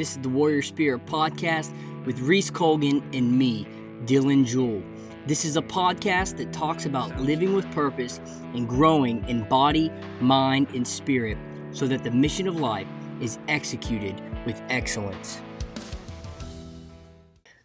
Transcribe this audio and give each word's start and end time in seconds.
This 0.00 0.12
is 0.12 0.22
the 0.22 0.30
Warrior 0.30 0.62
Spirit 0.62 1.04
podcast 1.04 1.74
with 2.06 2.20
Reese 2.20 2.48
Colgan 2.48 3.02
and 3.12 3.38
me, 3.38 3.66
Dylan 4.06 4.46
Jewell. 4.46 4.82
This 5.26 5.44
is 5.44 5.58
a 5.58 5.60
podcast 5.60 6.38
that 6.38 6.54
talks 6.54 6.86
about 6.86 7.20
living 7.20 7.52
with 7.52 7.70
purpose 7.72 8.18
and 8.54 8.66
growing 8.66 9.22
in 9.28 9.46
body, 9.46 9.92
mind, 10.18 10.68
and 10.70 10.88
spirit 10.88 11.36
so 11.72 11.86
that 11.86 12.02
the 12.02 12.10
mission 12.10 12.48
of 12.48 12.58
life 12.58 12.86
is 13.20 13.38
executed 13.48 14.22
with 14.46 14.62
excellence. 14.70 15.42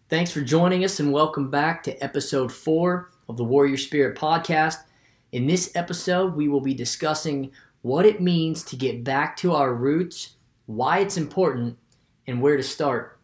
Thanks 0.09 0.29
for 0.29 0.41
joining 0.41 0.83
us 0.83 0.99
and 0.99 1.13
welcome 1.13 1.49
back 1.49 1.83
to 1.83 2.03
episode 2.03 2.51
four 2.51 3.11
of 3.29 3.37
the 3.37 3.45
Warrior 3.45 3.77
Spirit 3.77 4.17
podcast. 4.17 4.79
In 5.31 5.47
this 5.47 5.73
episode, 5.73 6.35
we 6.35 6.49
will 6.49 6.59
be 6.59 6.73
discussing 6.73 7.53
what 7.81 8.05
it 8.05 8.19
means 8.19 8.61
to 8.65 8.75
get 8.75 9.05
back 9.05 9.37
to 9.37 9.53
our 9.53 9.73
roots, 9.73 10.35
why 10.65 10.99
it's 10.99 11.15
important, 11.15 11.77
and 12.27 12.41
where 12.41 12.57
to 12.57 12.63
start. 12.63 13.19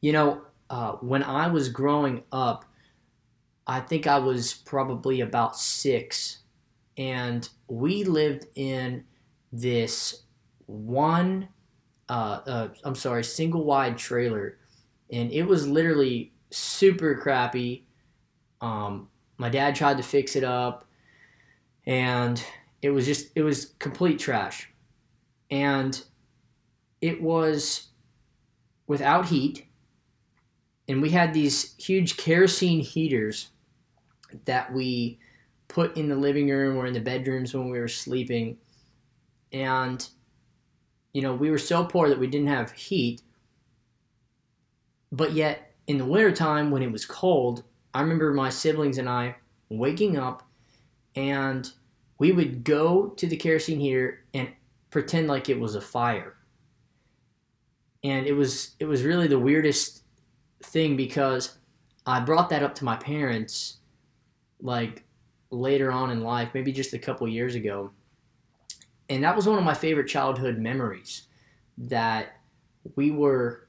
You 0.00 0.12
know, 0.12 0.42
uh, 0.68 0.92
when 0.94 1.22
I 1.22 1.48
was 1.48 1.68
growing 1.68 2.22
up, 2.32 2.64
I 3.66 3.80
think 3.80 4.06
I 4.06 4.18
was 4.18 4.54
probably 4.54 5.20
about 5.20 5.56
six, 5.56 6.38
and 6.96 7.48
we 7.68 8.04
lived 8.04 8.46
in 8.54 9.04
this 9.52 10.22
one, 10.66 11.48
uh, 12.08 12.40
uh, 12.46 12.68
I'm 12.84 12.94
sorry, 12.94 13.24
single 13.24 13.64
wide 13.64 13.98
trailer, 13.98 14.58
and 15.10 15.30
it 15.32 15.44
was 15.44 15.68
literally 15.68 16.32
super 16.50 17.14
crappy. 17.14 17.86
Um, 18.60 19.08
my 19.38 19.48
dad 19.48 19.74
tried 19.74 19.98
to 19.98 20.02
fix 20.02 20.34
it 20.34 20.44
up, 20.44 20.84
and 21.86 22.42
it 22.82 22.90
was 22.90 23.06
just, 23.06 23.30
it 23.34 23.42
was 23.42 23.74
complete 23.78 24.18
trash. 24.18 24.68
And 25.50 26.02
it 27.00 27.20
was 27.20 27.89
without 28.90 29.26
heat, 29.26 29.68
and 30.88 31.00
we 31.00 31.10
had 31.10 31.32
these 31.32 31.76
huge 31.76 32.16
kerosene 32.16 32.80
heaters 32.80 33.50
that 34.46 34.74
we 34.74 35.16
put 35.68 35.96
in 35.96 36.08
the 36.08 36.16
living 36.16 36.48
room 36.48 36.76
or 36.76 36.86
in 36.86 36.92
the 36.92 36.98
bedrooms 36.98 37.54
when 37.54 37.70
we 37.70 37.78
were 37.78 37.86
sleeping. 37.86 38.58
And, 39.52 40.04
you 41.12 41.22
know, 41.22 41.32
we 41.32 41.52
were 41.52 41.56
so 41.58 41.84
poor 41.84 42.08
that 42.08 42.18
we 42.18 42.26
didn't 42.26 42.48
have 42.48 42.72
heat. 42.72 43.22
But 45.12 45.34
yet, 45.34 45.72
in 45.86 45.96
the 45.96 46.04
wintertime 46.04 46.72
when 46.72 46.82
it 46.82 46.90
was 46.90 47.06
cold, 47.06 47.62
I 47.94 48.00
remember 48.00 48.34
my 48.34 48.50
siblings 48.50 48.98
and 48.98 49.08
I 49.08 49.36
waking 49.68 50.18
up 50.18 50.42
and 51.14 51.70
we 52.18 52.32
would 52.32 52.64
go 52.64 53.10
to 53.10 53.26
the 53.28 53.36
kerosene 53.36 53.78
heater 53.78 54.24
and 54.34 54.48
pretend 54.90 55.28
like 55.28 55.48
it 55.48 55.60
was 55.60 55.76
a 55.76 55.80
fire. 55.80 56.34
And 58.02 58.26
it 58.26 58.32
was 58.32 58.76
it 58.78 58.86
was 58.86 59.02
really 59.02 59.26
the 59.26 59.38
weirdest 59.38 60.04
thing 60.62 60.96
because 60.96 61.58
I 62.06 62.20
brought 62.20 62.48
that 62.50 62.62
up 62.62 62.74
to 62.76 62.84
my 62.84 62.96
parents 62.96 63.78
like 64.60 65.04
later 65.50 65.90
on 65.90 66.10
in 66.10 66.22
life, 66.22 66.50
maybe 66.54 66.72
just 66.72 66.94
a 66.94 66.98
couple 66.98 67.26
years 67.28 67.54
ago. 67.54 67.90
And 69.08 69.24
that 69.24 69.34
was 69.34 69.46
one 69.46 69.58
of 69.58 69.64
my 69.64 69.74
favorite 69.74 70.06
childhood 70.06 70.58
memories 70.58 71.26
that 71.76 72.36
we 72.94 73.10
were 73.10 73.68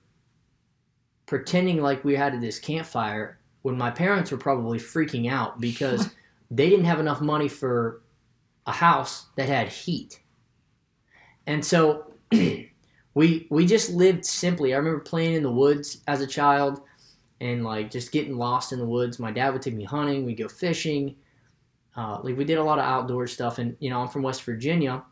pretending 1.26 1.82
like 1.82 2.04
we 2.04 2.16
had 2.16 2.40
this 2.42 2.60
campfire 2.60 3.40
when 3.62 3.78
my 3.78 3.90
parents 3.90 4.32
were 4.32 4.38
probably 4.38 4.78
freaking 4.78 5.32
out 5.32 5.60
because 5.60 6.10
they 6.52 6.70
didn't 6.70 6.86
have 6.86 7.00
enough 7.00 7.22
money 7.22 7.48
for 7.48 8.02
a 8.66 8.72
house 8.72 9.28
that 9.36 9.48
had 9.48 9.70
heat. 9.70 10.20
And 11.48 11.66
so 11.66 12.14
we 13.14 13.48
we 13.50 13.66
just 13.66 13.90
lived 13.90 14.26
simply. 14.26 14.74
I 14.74 14.78
remember 14.78 15.00
playing 15.00 15.34
in 15.34 15.44
the 15.44 15.52
woods 15.52 16.02
as 16.08 16.22
a 16.22 16.28
child 16.28 16.82
and 17.42 17.64
like 17.64 17.92
just 17.92 18.12
getting 18.12 18.38
lost 18.38 18.72
in 18.72 18.80
the 18.80 18.86
woods. 18.86 19.20
My 19.20 19.32
dad 19.32 19.52
would 19.52 19.62
take 19.62 19.74
me 19.74 19.84
hunting. 19.84 20.26
We'd 20.26 20.36
go 20.36 20.48
fishing. 20.48 21.16
Uh, 21.96 22.20
like 22.24 22.38
we 22.38 22.46
did 22.46 22.58
a 22.58 22.64
lot 22.64 22.80
of 22.80 22.86
outdoor 22.86 23.28
stuff, 23.28 23.58
and 23.58 23.76
you 23.80 23.90
know 23.90 24.00
I'm 24.00 24.08
from 24.08 24.22
West 24.22 24.44
Virginia, 24.44 25.04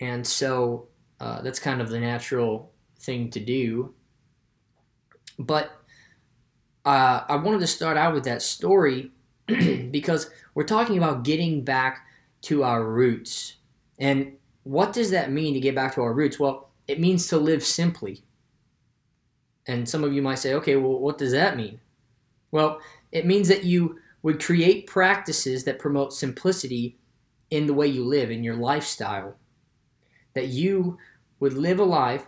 and 0.00 0.26
so 0.26 0.88
uh, 1.18 1.40
that's 1.40 1.58
kind 1.58 1.80
of 1.80 1.88
the 1.88 1.98
natural 1.98 2.72
thing 2.98 3.30
to 3.30 3.40
do. 3.40 3.94
But 5.38 5.70
uh, 6.84 7.22
I 7.26 7.36
wanted 7.36 7.60
to 7.60 7.66
start 7.66 7.96
out 7.96 8.12
with 8.12 8.24
that 8.24 8.42
story 8.42 9.12
because 9.46 10.28
we're 10.54 10.64
talking 10.64 10.98
about 10.98 11.24
getting 11.24 11.64
back 11.64 12.06
to 12.42 12.64
our 12.64 12.84
roots, 12.84 13.54
and 13.98 14.34
what 14.64 14.92
does 14.92 15.10
that 15.12 15.32
mean 15.32 15.54
to 15.54 15.60
get 15.60 15.74
back 15.74 15.94
to 15.94 16.02
our 16.02 16.12
roots? 16.12 16.38
Well, 16.38 16.71
it 16.92 17.00
means 17.00 17.26
to 17.28 17.38
live 17.38 17.64
simply. 17.64 18.22
And 19.66 19.88
some 19.88 20.04
of 20.04 20.12
you 20.12 20.20
might 20.20 20.38
say, 20.38 20.52
okay, 20.54 20.76
well, 20.76 20.98
what 20.98 21.16
does 21.16 21.32
that 21.32 21.56
mean? 21.56 21.80
Well, 22.50 22.80
it 23.10 23.24
means 23.24 23.48
that 23.48 23.64
you 23.64 23.98
would 24.22 24.44
create 24.44 24.86
practices 24.86 25.64
that 25.64 25.78
promote 25.78 26.12
simplicity 26.12 26.98
in 27.48 27.66
the 27.66 27.72
way 27.72 27.86
you 27.86 28.04
live, 28.04 28.30
in 28.30 28.44
your 28.44 28.56
lifestyle. 28.56 29.36
That 30.34 30.48
you 30.48 30.98
would 31.40 31.54
live 31.54 31.78
a 31.78 31.84
life 31.84 32.26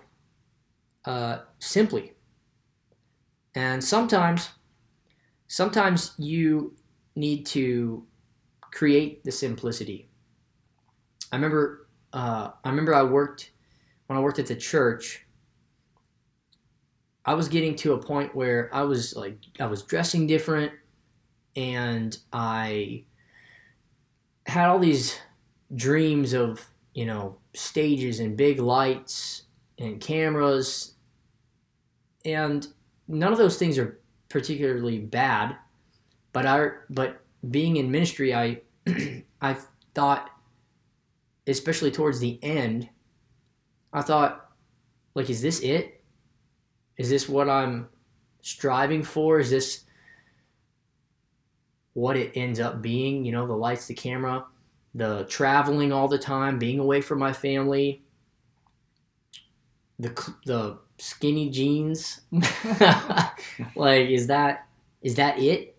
uh, 1.05 1.41
simply. 1.59 2.15
And 3.55 3.85
sometimes, 3.85 4.49
sometimes 5.47 6.15
you 6.17 6.75
need 7.15 7.45
to 7.47 8.07
create 8.73 9.25
the 9.25 9.31
simplicity. 9.31 10.09
I 11.31 11.37
remember, 11.37 11.87
uh, 12.15 12.53
I 12.65 12.71
remember 12.71 12.95
I 12.95 13.03
worked 13.03 13.51
when 14.07 14.19
I 14.19 14.23
worked 14.23 14.39
at 14.39 14.47
the 14.47 14.57
church. 14.57 15.27
I 17.25 17.35
was 17.35 17.49
getting 17.49 17.75
to 17.77 17.95
a 17.95 17.99
point 17.99 18.35
where 18.35 18.69
I 18.75 18.83
was 18.83 19.17
like 19.17 19.39
I 19.59 19.67
was 19.67 19.83
dressing 19.83 20.27
different 20.27 20.73
and 21.57 22.17
I 22.33 23.05
had 24.47 24.69
all 24.69 24.79
these 24.79 25.19
dreams 25.75 26.35
of, 26.35 26.67
you 26.93 27.07
know, 27.07 27.39
stages 27.55 28.21
and 28.21 28.37
big 28.37 28.59
lights 28.61 29.45
and 29.79 30.01
cameras 30.01 30.95
and 32.25 32.67
none 33.09 33.33
of 33.33 33.39
those 33.39 33.57
things 33.57 33.79
are 33.79 33.99
particularly 34.29 34.99
bad, 34.99 35.57
but 36.33 36.45
I 36.45 36.69
but 36.91 37.23
being 37.51 37.77
in 37.77 37.91
ministry 37.91 38.35
I 38.35 38.61
I 39.41 39.57
thought 39.95 40.31
especially 41.47 41.91
towards 41.91 42.21
the 42.21 42.39
end 42.43 42.89
I 43.95 44.03
thought 44.03 44.51
like 45.15 45.31
is 45.31 45.41
this 45.41 45.61
it? 45.61 46.03
Is 46.99 47.09
this 47.09 47.29
what 47.29 47.49
I'm 47.49 47.89
striving 48.43 49.03
for? 49.03 49.39
Is 49.39 49.51
this 49.51 49.85
what 51.95 52.17
it 52.17 52.33
ends 52.35 52.61
up 52.61 52.83
being? 52.83 53.25
You 53.25 53.33
know, 53.33 53.47
the 53.47 53.55
lights, 53.57 53.87
the 53.87 53.95
camera, 53.95 54.45
the 54.95 55.25
traveling 55.29 55.93
all 55.93 56.09
the 56.09 56.19
time, 56.19 56.59
being 56.59 56.81
away 56.81 57.01
from 57.01 57.21
my 57.21 57.33
family, 57.33 58.03
the 59.99 60.11
the 60.45 60.79
skinny 60.99 61.51
jeans. 61.51 62.21
like, 63.77 64.09
is 64.09 64.27
that 64.27 64.67
is 65.03 65.15
that 65.15 65.39
it? 65.39 65.77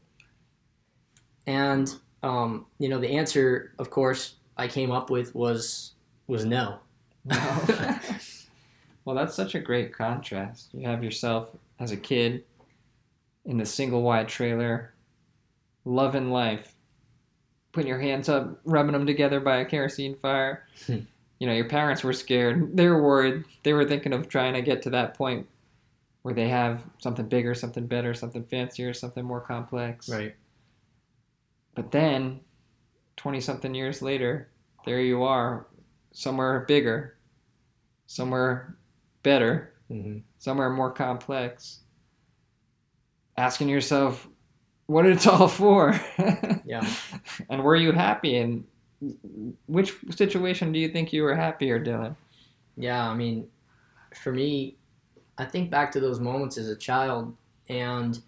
And 1.47 1.93
um, 2.23 2.65
you 2.79 2.89
know, 2.89 2.99
the 2.99 3.09
answer, 3.09 3.73
of 3.77 3.89
course, 3.89 4.35
I 4.57 4.67
came 4.67 4.91
up 4.91 5.09
with 5.09 5.35
was 5.35 5.93
was 6.27 6.45
no. 6.45 6.79
Well, 9.05 9.15
that's 9.15 9.35
such 9.35 9.53
a 9.53 9.59
great 9.59 9.93
contrast. 9.93 10.69
You 10.73 10.87
have 10.87 11.03
yourself 11.03 11.49
as 11.79 11.91
a 11.91 11.97
kid 11.97 12.43
in 13.45 13.59
the 13.59 13.65
single 13.65 14.01
wide 14.01 14.27
trailer, 14.27 14.93
loving 15.85 16.31
life, 16.31 16.73
putting 17.71 17.87
your 17.87 17.99
hands 17.99 18.27
up, 18.29 18.59
rubbing 18.65 18.93
them 18.93 19.05
together 19.05 19.39
by 19.39 19.57
a 19.57 19.65
kerosene 19.65 20.15
fire. 20.15 20.67
Hmm. 20.87 20.99
you 21.39 21.47
know, 21.47 21.53
your 21.53 21.69
parents 21.69 22.03
were 22.03 22.13
scared. 22.13 22.75
They 22.75 22.87
were 22.87 23.01
worried. 23.01 23.43
They 23.61 23.73
were 23.73 23.85
thinking 23.85 24.11
of 24.11 24.27
trying 24.27 24.55
to 24.55 24.63
get 24.63 24.81
to 24.83 24.89
that 24.91 25.13
point 25.13 25.47
where 26.23 26.33
they 26.33 26.49
have 26.49 26.81
something 26.97 27.27
bigger, 27.27 27.53
something 27.53 27.85
better, 27.85 28.15
something 28.15 28.43
fancier, 28.43 28.93
something 28.95 29.23
more 29.23 29.41
complex. 29.41 30.09
Right. 30.09 30.35
But 31.75 31.91
then, 31.91 32.39
20 33.17 33.39
something 33.41 33.75
years 33.75 34.01
later, 34.01 34.47
there 34.85 35.01
you 35.01 35.23
are, 35.23 35.67
somewhere 36.13 36.61
bigger, 36.61 37.14
somewhere 38.07 38.77
better, 39.23 39.73
mm-hmm. 39.91 40.19
somewhere 40.39 40.69
more 40.69 40.91
complex. 40.91 41.79
Asking 43.37 43.67
yourself, 43.67 44.27
what 44.87 45.05
it's 45.05 45.27
all 45.27 45.47
for? 45.47 45.99
yeah. 46.65 46.87
And 47.49 47.63
were 47.63 47.75
you 47.75 47.91
happy? 47.91 48.37
And 48.37 48.63
which 49.67 49.93
situation 50.11 50.71
do 50.71 50.79
you 50.79 50.89
think 50.89 51.11
you 51.11 51.23
were 51.23 51.35
happier, 51.35 51.83
Dylan? 51.83 52.15
Yeah, 52.77 53.07
I 53.07 53.13
mean, 53.13 53.47
for 54.21 54.31
me, 54.31 54.77
I 55.37 55.45
think 55.45 55.69
back 55.69 55.91
to 55.93 55.99
those 55.99 56.19
moments 56.19 56.57
as 56.57 56.69
a 56.69 56.75
child, 56.75 57.35
and 57.67 58.21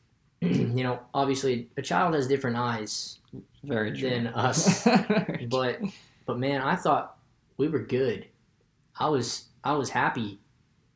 you 0.40 0.82
know, 0.82 1.00
obviously, 1.14 1.68
a 1.76 1.82
child 1.82 2.14
has 2.14 2.26
different 2.26 2.56
eyes 2.56 3.18
very 3.64 3.96
true. 3.96 4.10
than 4.10 4.28
us. 4.28 4.84
but 5.48 5.80
but 6.26 6.38
man, 6.38 6.60
I 6.60 6.76
thought 6.76 7.18
we 7.56 7.68
were 7.68 7.80
good. 7.80 8.26
I 8.98 9.08
was 9.08 9.48
I 9.64 9.72
was 9.72 9.90
happy 9.90 10.40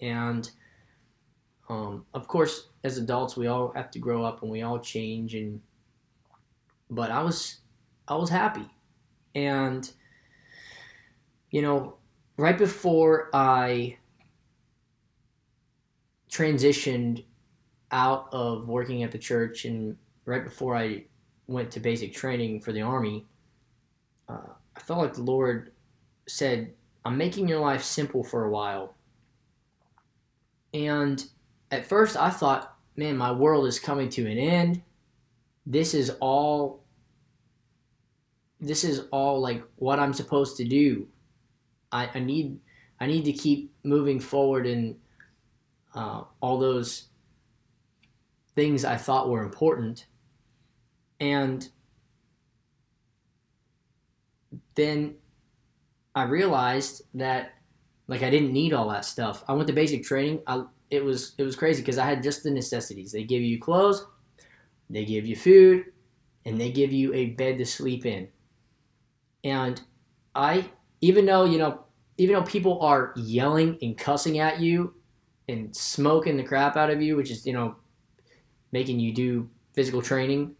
and 0.00 0.50
um, 1.68 2.04
of 2.12 2.28
course, 2.28 2.68
as 2.84 2.98
adults, 2.98 3.36
we 3.36 3.46
all 3.46 3.72
have 3.74 3.90
to 3.92 3.98
grow 3.98 4.24
up 4.24 4.42
and 4.42 4.50
we 4.50 4.60
all 4.62 4.78
change. 4.78 5.34
And 5.34 5.62
but 6.90 7.10
I 7.10 7.22
was 7.22 7.60
I 8.06 8.16
was 8.16 8.28
happy, 8.28 8.68
and 9.34 9.90
you 11.50 11.62
know, 11.62 11.96
right 12.36 12.58
before 12.58 13.30
I 13.32 13.96
transitioned 16.30 17.24
out 17.90 18.28
of 18.32 18.68
working 18.68 19.02
at 19.02 19.12
the 19.12 19.18
church 19.18 19.64
and 19.64 19.96
right 20.24 20.44
before 20.44 20.74
I 20.74 21.04
went 21.46 21.70
to 21.72 21.80
basic 21.80 22.14
training 22.14 22.60
for 22.60 22.72
the 22.72 22.80
army, 22.80 23.26
uh, 24.28 24.54
I 24.74 24.80
felt 24.80 24.98
like 24.98 25.14
the 25.14 25.22
Lord 25.22 25.72
said, 26.26 26.72
I'm 27.04 27.16
making 27.16 27.48
your 27.48 27.60
life 27.60 27.82
simple 27.82 28.22
for 28.22 28.44
a 28.44 28.50
while. 28.50 28.94
And 30.72 31.24
at 31.70 31.86
first 31.86 32.16
I 32.16 32.30
thought, 32.30 32.76
man, 32.96 33.16
my 33.16 33.32
world 33.32 33.66
is 33.66 33.78
coming 33.78 34.08
to 34.10 34.30
an 34.30 34.38
end. 34.38 34.82
This 35.66 35.94
is 35.94 36.10
all 36.20 36.82
this 38.60 38.84
is 38.84 39.06
all 39.10 39.40
like 39.40 39.64
what 39.76 39.98
I'm 39.98 40.12
supposed 40.12 40.56
to 40.58 40.64
do. 40.64 41.08
I, 41.90 42.08
I 42.14 42.20
need 42.20 42.60
I 43.00 43.06
need 43.06 43.24
to 43.24 43.32
keep 43.32 43.74
moving 43.82 44.20
forward 44.20 44.66
in 44.66 44.96
uh, 45.94 46.22
all 46.40 46.58
those 46.58 47.08
things 48.54 48.84
I 48.84 48.96
thought 48.96 49.28
were 49.28 49.42
important. 49.42 50.06
And 51.18 51.68
then 54.74 55.16
I 56.14 56.24
realized 56.24 57.02
that 57.14 57.54
like 58.08 58.22
I 58.22 58.30
didn't 58.30 58.52
need 58.52 58.72
all 58.72 58.88
that 58.90 59.04
stuff. 59.04 59.44
I 59.48 59.52
went 59.54 59.66
to 59.68 59.72
basic 59.72 60.04
training. 60.04 60.42
I 60.46 60.64
it 60.90 61.04
was 61.04 61.34
it 61.38 61.44
was 61.44 61.56
crazy 61.56 61.82
because 61.82 61.98
I 61.98 62.04
had 62.04 62.22
just 62.22 62.42
the 62.42 62.50
necessities. 62.50 63.12
They 63.12 63.24
give 63.24 63.42
you 63.42 63.58
clothes, 63.58 64.04
they 64.90 65.04
give 65.04 65.26
you 65.26 65.36
food, 65.36 65.86
and 66.44 66.60
they 66.60 66.70
give 66.70 66.92
you 66.92 67.14
a 67.14 67.26
bed 67.30 67.58
to 67.58 67.64
sleep 67.64 68.04
in. 68.04 68.28
And 69.44 69.80
I 70.34 70.70
even 71.00 71.26
though, 71.26 71.44
you 71.44 71.58
know, 71.58 71.84
even 72.18 72.34
though 72.34 72.42
people 72.42 72.80
are 72.80 73.12
yelling 73.16 73.78
and 73.82 73.96
cussing 73.96 74.38
at 74.38 74.60
you 74.60 74.94
and 75.48 75.74
smoking 75.74 76.36
the 76.36 76.44
crap 76.44 76.76
out 76.76 76.90
of 76.90 77.00
you, 77.00 77.16
which 77.16 77.30
is, 77.30 77.46
you 77.46 77.52
know, 77.52 77.76
making 78.70 79.00
you 79.00 79.12
do 79.12 79.48
physical 79.74 80.02
training 80.02 80.54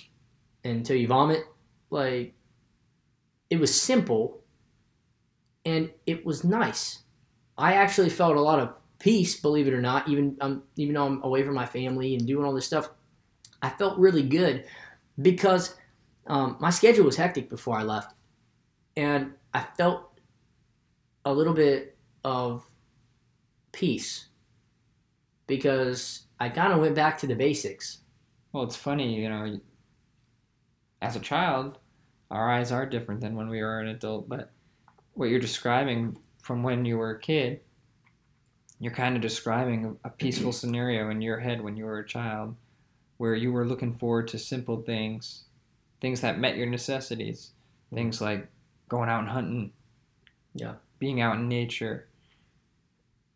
until 0.64 0.96
you 0.96 1.06
vomit, 1.06 1.44
like 1.90 2.34
it 3.50 3.58
was 3.58 3.80
simple 3.80 4.37
and 5.68 5.90
it 6.06 6.24
was 6.24 6.44
nice. 6.44 7.02
I 7.58 7.74
actually 7.74 8.08
felt 8.08 8.36
a 8.36 8.40
lot 8.40 8.58
of 8.58 8.74
peace, 8.98 9.38
believe 9.38 9.68
it 9.68 9.74
or 9.74 9.82
not, 9.82 10.08
even 10.08 10.36
um, 10.40 10.62
even 10.76 10.94
though 10.94 11.04
I'm 11.04 11.22
away 11.22 11.42
from 11.42 11.54
my 11.54 11.66
family 11.66 12.14
and 12.14 12.26
doing 12.26 12.44
all 12.44 12.54
this 12.54 12.66
stuff. 12.66 12.88
I 13.60 13.68
felt 13.70 13.98
really 13.98 14.22
good 14.22 14.64
because 15.20 15.74
um, 16.26 16.56
my 16.58 16.70
schedule 16.70 17.04
was 17.04 17.16
hectic 17.16 17.50
before 17.50 17.76
I 17.76 17.82
left, 17.82 18.14
and 18.96 19.32
I 19.52 19.60
felt 19.76 20.18
a 21.26 21.32
little 21.32 21.52
bit 21.54 21.96
of 22.24 22.64
peace 23.72 24.28
because 25.46 26.22
I 26.40 26.48
kind 26.48 26.72
of 26.72 26.80
went 26.80 26.94
back 26.94 27.18
to 27.18 27.26
the 27.26 27.34
basics. 27.34 27.98
Well, 28.52 28.64
it's 28.64 28.76
funny, 28.76 29.20
you 29.20 29.28
know, 29.28 29.60
as 31.02 31.16
a 31.16 31.20
child, 31.20 31.78
our 32.30 32.50
eyes 32.50 32.72
are 32.72 32.86
different 32.86 33.20
than 33.20 33.36
when 33.36 33.48
we 33.48 33.60
are 33.60 33.80
an 33.80 33.88
adult, 33.88 34.28
but 34.28 34.52
what 35.18 35.30
you're 35.30 35.40
describing 35.40 36.16
from 36.40 36.62
when 36.62 36.84
you 36.84 36.96
were 36.96 37.10
a 37.10 37.18
kid, 37.18 37.60
you're 38.78 38.94
kind 38.94 39.16
of 39.16 39.20
describing 39.20 39.98
a 40.04 40.08
peaceful 40.08 40.52
scenario 40.60 41.10
in 41.10 41.20
your 41.20 41.40
head 41.40 41.60
when 41.60 41.76
you 41.76 41.84
were 41.84 41.98
a 41.98 42.06
child 42.06 42.54
where 43.16 43.34
you 43.34 43.50
were 43.50 43.66
looking 43.66 43.92
forward 43.92 44.28
to 44.28 44.38
simple 44.38 44.80
things, 44.82 45.42
things 46.00 46.20
that 46.20 46.38
met 46.38 46.56
your 46.56 46.68
necessities, 46.68 47.50
mm-hmm. 47.86 47.96
things 47.96 48.20
like 48.20 48.46
going 48.88 49.08
out 49.08 49.18
and 49.18 49.28
hunting, 49.28 49.72
Yeah. 50.54 50.74
being 51.00 51.20
out 51.20 51.34
in 51.34 51.48
nature, 51.48 52.06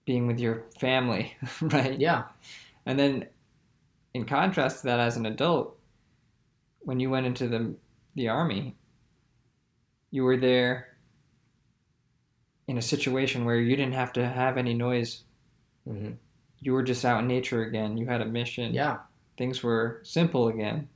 being 0.05 0.29
with 0.29 0.39
your 0.39 0.63
family, 0.79 1.37
right? 1.63 1.99
Yeah. 1.99 2.27
And 2.87 2.97
then, 2.97 3.27
in 4.15 4.25
contrast 4.25 4.83
to 4.83 4.87
that, 4.87 5.01
as 5.01 5.17
an 5.17 5.27
adult, 5.27 5.77
when 6.83 7.01
you 7.01 7.11
went 7.11 7.27
into 7.27 7.49
the 7.49 7.75
the 8.15 8.29
army, 8.29 8.77
you 10.13 10.23
were 10.23 10.37
there 10.37 10.92
in 12.69 12.79
a 12.79 12.83
situation 12.83 13.45
where 13.45 13.57
you 13.57 13.77
didn't 13.77 13.95
have 13.95 14.13
to 14.15 14.29
have 14.29 14.57
any 14.57 14.75
noise. 14.75 15.25
hmm 15.87 16.13
You 16.61 16.73
were 16.73 16.83
just 16.83 17.05
out 17.05 17.21
in 17.21 17.29
nature 17.29 17.63
again. 17.65 17.97
You 17.97 18.07
had 18.07 18.21
a 18.21 18.25
mission. 18.27 18.73
Yeah. 18.73 18.99
Things 19.37 19.63
were 19.63 20.01
simple 20.05 20.49
again. 20.49 20.89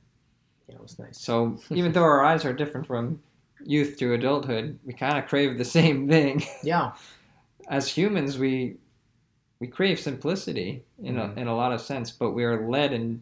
Yeah, 0.69 0.75
it 0.75 0.81
was 0.81 0.97
nice. 0.99 1.19
So 1.19 1.59
even 1.71 1.91
though 1.91 2.03
our 2.03 2.23
eyes 2.23 2.45
are 2.45 2.53
different 2.53 2.87
from 2.87 3.21
youth 3.63 3.97
to 3.97 4.13
adulthood, 4.13 4.79
we 4.85 4.93
kind 4.93 5.17
of 5.17 5.27
crave 5.27 5.57
the 5.57 5.65
same 5.79 6.07
thing. 6.07 6.43
Yeah. 6.63 6.93
As 7.69 7.87
humans, 7.89 8.37
we 8.37 8.77
we 9.59 9.67
crave 9.67 9.99
simplicity 9.99 10.83
in 11.03 11.15
Mhm. 11.15 11.35
a, 11.35 11.39
in 11.41 11.47
a 11.47 11.55
lot 11.55 11.73
of 11.73 11.81
sense, 11.81 12.11
but 12.11 12.31
we 12.31 12.43
are 12.45 12.69
led 12.69 12.93
and 12.93 13.21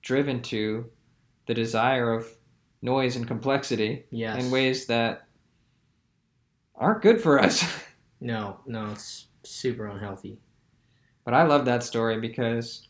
driven 0.00 0.40
to 0.42 0.88
the 1.46 1.54
desire 1.54 2.12
of 2.12 2.26
noise 2.82 3.16
and 3.16 3.26
complexity 3.26 4.04
Yes. 4.10 4.42
in 4.44 4.50
ways 4.52 4.86
that 4.86 5.26
aren't 6.76 7.02
good 7.02 7.20
for 7.20 7.38
us. 7.38 7.64
No, 8.24 8.60
no, 8.66 8.88
it's 8.92 9.26
super 9.42 9.88
unhealthy. 9.88 10.38
but 11.24 11.34
I 11.34 11.42
love 11.42 11.64
that 11.64 11.82
story 11.82 12.20
because 12.20 12.86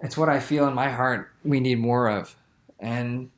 it's 0.00 0.16
what 0.16 0.30
I 0.30 0.40
feel 0.40 0.66
in 0.66 0.72
my 0.72 0.88
heart 0.88 1.32
we 1.44 1.60
need 1.60 1.78
more 1.78 2.08
of. 2.08 2.34
And 2.80 3.30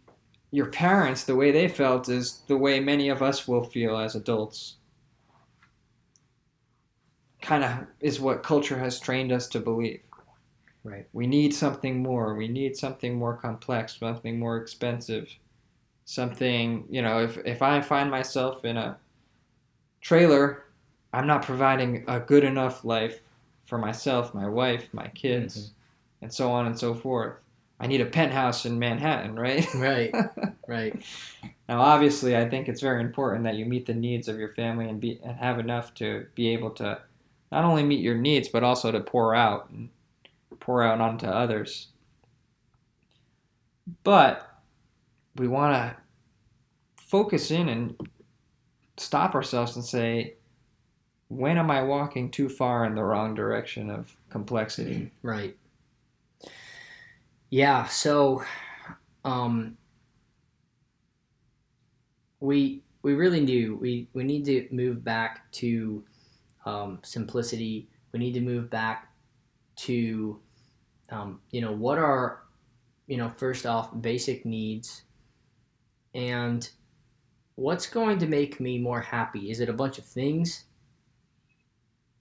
your 0.53 0.67
parents, 0.67 1.25
the 1.25 1.35
way 1.35 1.51
they 1.51 1.67
felt, 1.67 2.09
is 2.09 2.43
the 2.47 2.57
way 2.57 2.79
many 2.79 3.09
of 3.09 3.23
us 3.23 3.49
will 3.49 3.65
feel 3.65 3.97
as 3.97 4.15
adults. 4.15 4.77
Kind 7.43 7.65
of 7.65 7.87
is 7.99 8.21
what 8.21 8.45
culture 8.45 8.79
has 8.79 9.01
trained 9.01 9.33
us 9.33 9.49
to 9.49 9.59
believe. 9.59 10.01
Right. 10.85 11.07
We 11.13 11.27
need 11.27 11.53
something 11.55 12.01
more. 12.01 12.37
We 12.37 12.47
need 12.47 12.77
something 12.77 13.17
more 13.17 13.37
complex, 13.37 13.99
something 13.99 14.39
more 14.39 14.59
expensive. 14.59 15.29
Something, 16.11 16.87
you 16.91 17.03
know, 17.03 17.23
if, 17.23 17.39
if 17.45 17.63
I 17.63 17.81
find 17.81 18.11
myself 18.11 18.65
in 18.65 18.77
a 18.77 18.99
trailer, 20.01 20.65
I'm 21.13 21.29
not 21.29 21.43
providing 21.43 22.03
a 22.09 22.19
good 22.19 22.43
enough 22.43 22.85
life 22.85 23.21
for 23.65 23.79
myself, 23.79 24.35
my 24.35 24.49
wife, 24.49 24.89
my 24.93 25.07
kids, 25.07 25.57
mm-hmm. 25.57 26.25
and 26.25 26.35
so 26.35 26.51
on 26.51 26.67
and 26.67 26.77
so 26.77 26.95
forth. 26.95 27.37
I 27.79 27.87
need 27.87 28.01
a 28.01 28.07
penthouse 28.07 28.67
in 28.67 28.77
Manhattan, 28.77 29.39
right? 29.39 29.73
Right. 29.75 30.13
Right. 30.67 31.01
now, 31.69 31.81
obviously, 31.81 32.37
I 32.37 32.49
think 32.49 32.69
it's 32.69 32.81
very 32.81 33.01
important 33.01 33.43
that 33.43 33.57
you 33.57 33.65
meet 33.65 33.87
the 33.87 33.95
needs 33.95 34.29
of 34.29 34.39
your 34.39 34.51
family 34.51 34.89
and 34.89 35.01
be 35.01 35.19
and 35.25 35.37
have 35.37 35.59
enough 35.59 35.95
to 35.95 36.27
be 36.37 36.49
able 36.51 36.71
to 36.73 37.01
not 37.51 37.65
only 37.65 37.83
meet 37.83 37.99
your 37.99 38.15
needs 38.15 38.49
but 38.49 38.63
also 38.63 38.93
to 38.93 39.01
pour 39.01 39.35
out 39.35 39.69
and 39.71 39.91
pour 40.61 40.85
out 40.85 41.01
onto 41.01 41.27
others. 41.27 41.89
But 44.05 44.49
we 45.35 45.49
want 45.49 45.75
to 45.75 46.00
focus 47.11 47.51
in 47.51 47.69
and 47.69 47.97
stop 48.97 49.35
ourselves 49.35 49.77
and 49.77 49.85
say, 49.85 50.35
when 51.29 51.59
am 51.59 51.71
I 51.71 51.83
walking 51.83 52.31
too 52.31 52.49
far 52.49 52.85
in 52.85 52.95
the 52.95 53.05
wrong 53.05 53.35
direction 53.35 53.91
of 53.91 54.17
complexity? 54.31 55.13
Right. 55.23 55.57
Yeah, 57.51 57.87
so 57.87 58.43
um 59.25 59.77
we 62.41 62.83
we 63.03 63.15
really 63.15 63.45
do. 63.45 63.77
We 63.77 64.09
we 64.13 64.25
need 64.25 64.45
to 64.47 64.69
move 64.71 65.05
back 65.05 65.51
to 65.53 66.05
um, 66.67 66.99
simplicity. 67.03 67.89
We 68.13 68.19
need 68.19 68.35
to 68.35 68.41
move 68.41 68.71
back 68.71 69.13
to 69.77 70.41
um, 71.11 71.41
you 71.51 71.61
know 71.61 71.73
what 71.73 71.99
are 71.99 72.43
you 73.07 73.17
know 73.17 73.31
first 73.31 73.67
off 73.67 73.91
basic 74.01 74.45
needs 74.45 75.03
and 76.15 76.69
what's 77.61 77.87
going 77.87 78.19
to 78.19 78.27
make 78.27 78.59
me 78.59 78.79
more 78.79 79.03
happy? 79.03 79.51
Is 79.51 79.61
it 79.61 79.69
a 79.69 79.75
bunch 79.75 79.99
of 79.99 80.07
things? 80.07 80.65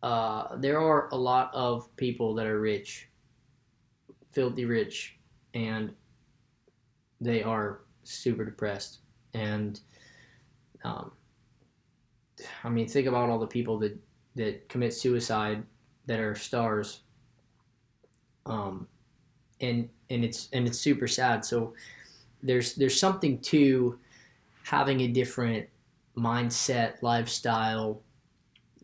Uh, 0.03 0.57
there 0.57 0.81
are 0.81 1.07
a 1.13 1.15
lot 1.15 1.49
of 1.53 1.95
people 1.95 2.35
that 2.35 2.45
are 2.45 2.59
rich 2.59 3.07
filthy 4.33 4.65
rich 4.65 5.17
and 5.53 5.93
they 7.21 7.41
are 7.41 7.79
super 8.03 8.43
depressed. 8.43 8.99
And 9.33 9.79
um, 10.83 11.11
i 12.63 12.69
mean 12.69 12.87
think 12.87 13.07
about 13.07 13.29
all 13.29 13.39
the 13.39 13.47
people 13.47 13.79
that 13.79 13.97
that 14.35 14.67
commit 14.67 14.93
suicide 14.93 15.63
that 16.05 16.19
are 16.19 16.35
stars. 16.35 16.99
Um, 18.45 18.87
and 19.61 19.87
and 20.09 20.25
it's 20.25 20.49
and 20.51 20.67
it's 20.67 20.79
super 20.79 21.07
sad. 21.07 21.45
So 21.45 21.73
there's 22.43 22.75
there's 22.75 22.99
something 22.99 23.39
to 23.53 23.99
having 24.69 25.01
a 25.01 25.07
different 25.07 25.67
mindset 26.15 27.01
lifestyle 27.01 28.03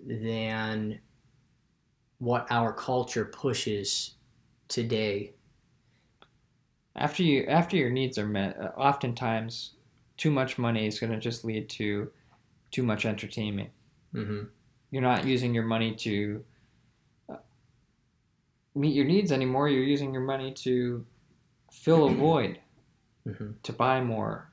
than 0.03 0.99
what 2.17 2.47
our 2.49 2.73
culture 2.73 3.25
pushes 3.25 4.15
today. 4.67 5.33
After 6.95 7.21
you 7.21 7.43
after 7.43 7.77
your 7.77 7.91
needs 7.91 8.17
are 8.17 8.25
met, 8.25 8.57
uh, 8.59 8.71
oftentimes 8.75 9.75
too 10.17 10.31
much 10.31 10.57
money 10.57 10.87
is 10.87 10.97
going 10.99 11.11
to 11.11 11.19
just 11.19 11.45
lead 11.45 11.69
to 11.69 12.09
too 12.71 12.81
much 12.81 13.05
entertainment. 13.05 13.69
Mm-hmm. 14.15 14.45
You're 14.89 15.03
not 15.03 15.25
using 15.25 15.53
your 15.53 15.65
money 15.65 15.93
to 15.97 16.43
uh, 17.29 17.35
meet 18.73 18.95
your 18.95 19.05
needs 19.05 19.31
anymore. 19.31 19.69
You're 19.69 19.83
using 19.83 20.13
your 20.13 20.23
money 20.23 20.51
to 20.65 21.05
fill 21.71 22.07
a 22.07 22.11
void, 22.11 22.59
Mm-hmm. 23.27 23.51
to 23.63 23.73
buy 23.73 24.01
more, 24.01 24.51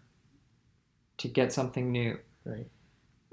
to 1.18 1.28
get 1.28 1.52
something 1.52 1.90
new. 1.90 2.18
Right. 2.44 2.66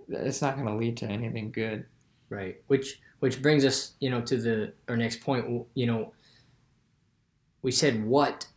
It's 0.07 0.41
not 0.41 0.55
going 0.55 0.67
to 0.67 0.75
lead 0.75 0.97
to 0.97 1.05
anything 1.05 1.51
good. 1.51 1.85
Right. 2.29 2.61
Which 2.67 2.99
which 3.19 3.41
brings 3.41 3.65
us, 3.65 3.93
you 3.99 4.09
know, 4.09 4.21
to 4.21 4.37
the 4.37 4.73
our 4.87 4.95
next 4.95 5.21
point. 5.21 5.65
You 5.73 5.85
know, 5.85 6.13
we 7.61 7.71
said 7.71 8.05
what 8.05 8.47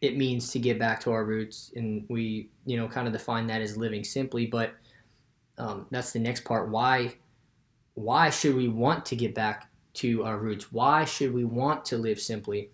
it 0.00 0.16
means 0.16 0.50
to 0.52 0.58
get 0.58 0.78
back 0.78 1.00
to 1.00 1.12
our 1.12 1.24
roots, 1.24 1.72
and 1.76 2.04
we, 2.08 2.50
you 2.64 2.76
know, 2.76 2.88
kind 2.88 3.06
of 3.06 3.12
define 3.12 3.46
that 3.48 3.60
as 3.60 3.76
living 3.76 4.04
simply. 4.04 4.46
But 4.46 4.72
um, 5.58 5.86
that's 5.90 6.12
the 6.12 6.18
next 6.18 6.44
part. 6.44 6.68
Why 6.68 7.14
why 7.94 8.30
should 8.30 8.54
we 8.54 8.68
want 8.68 9.04
to 9.06 9.16
get 9.16 9.34
back 9.34 9.70
to 9.94 10.24
our 10.24 10.38
roots? 10.38 10.72
Why 10.72 11.04
should 11.04 11.34
we 11.34 11.44
want 11.44 11.84
to 11.86 11.98
live 11.98 12.20
simply? 12.20 12.70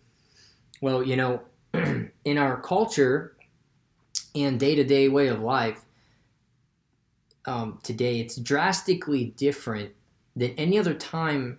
Well, 0.81 1.03
you 1.03 1.17
know, 1.17 1.43
in 2.25 2.39
our 2.39 2.61
culture 2.61 3.34
and 4.35 4.59
day 4.59 4.75
to 4.75 4.85
day 4.85 5.09
way 5.09 5.29
of 5.29 5.41
life, 5.41 5.85
um, 7.47 7.79
today, 7.83 8.21
it's 8.21 8.37
drastically 8.37 9.27
different 9.37 9.93
than 10.35 10.51
any 10.53 10.79
other 10.79 10.95
time 10.95 11.59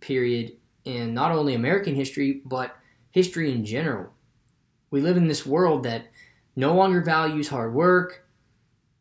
period 0.00 0.56
in 0.84 1.12
not 1.14 1.32
only 1.32 1.54
American 1.54 1.94
history, 1.94 2.40
but 2.44 2.76
history 3.10 3.52
in 3.52 3.64
general. 3.64 4.12
We 4.90 5.00
live 5.00 5.16
in 5.16 5.28
this 5.28 5.44
world 5.44 5.82
that 5.82 6.06
no 6.54 6.74
longer 6.74 7.02
values 7.02 7.48
hard 7.48 7.74
work, 7.74 8.26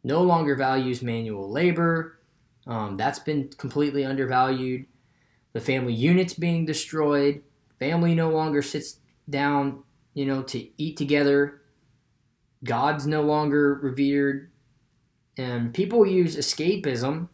no 0.03 0.21
longer 0.23 0.55
values 0.55 1.01
manual 1.01 1.49
labor. 1.49 2.19
Um, 2.67 2.97
that's 2.97 3.19
been 3.19 3.49
completely 3.57 4.03
undervalued. 4.03 4.85
The 5.53 5.61
family 5.61 5.93
unit's 5.93 6.33
being 6.33 6.65
destroyed. 6.65 7.43
Family 7.79 8.13
no 8.13 8.29
longer 8.29 8.61
sits 8.61 8.99
down, 9.29 9.83
you 10.13 10.25
know, 10.25 10.41
to 10.43 10.67
eat 10.81 10.97
together. 10.97 11.61
God's 12.65 13.07
no 13.07 13.21
longer 13.21 13.75
revered. 13.75 14.51
And 15.37 15.73
people 15.73 16.05
use 16.05 16.35
escapism, 16.35 17.29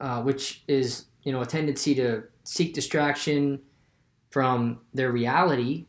uh, 0.00 0.22
which 0.22 0.64
is 0.68 1.06
you 1.22 1.32
know 1.32 1.40
a 1.40 1.46
tendency 1.46 1.94
to 1.94 2.24
seek 2.42 2.74
distraction 2.74 3.60
from 4.30 4.80
their 4.92 5.12
reality, 5.12 5.86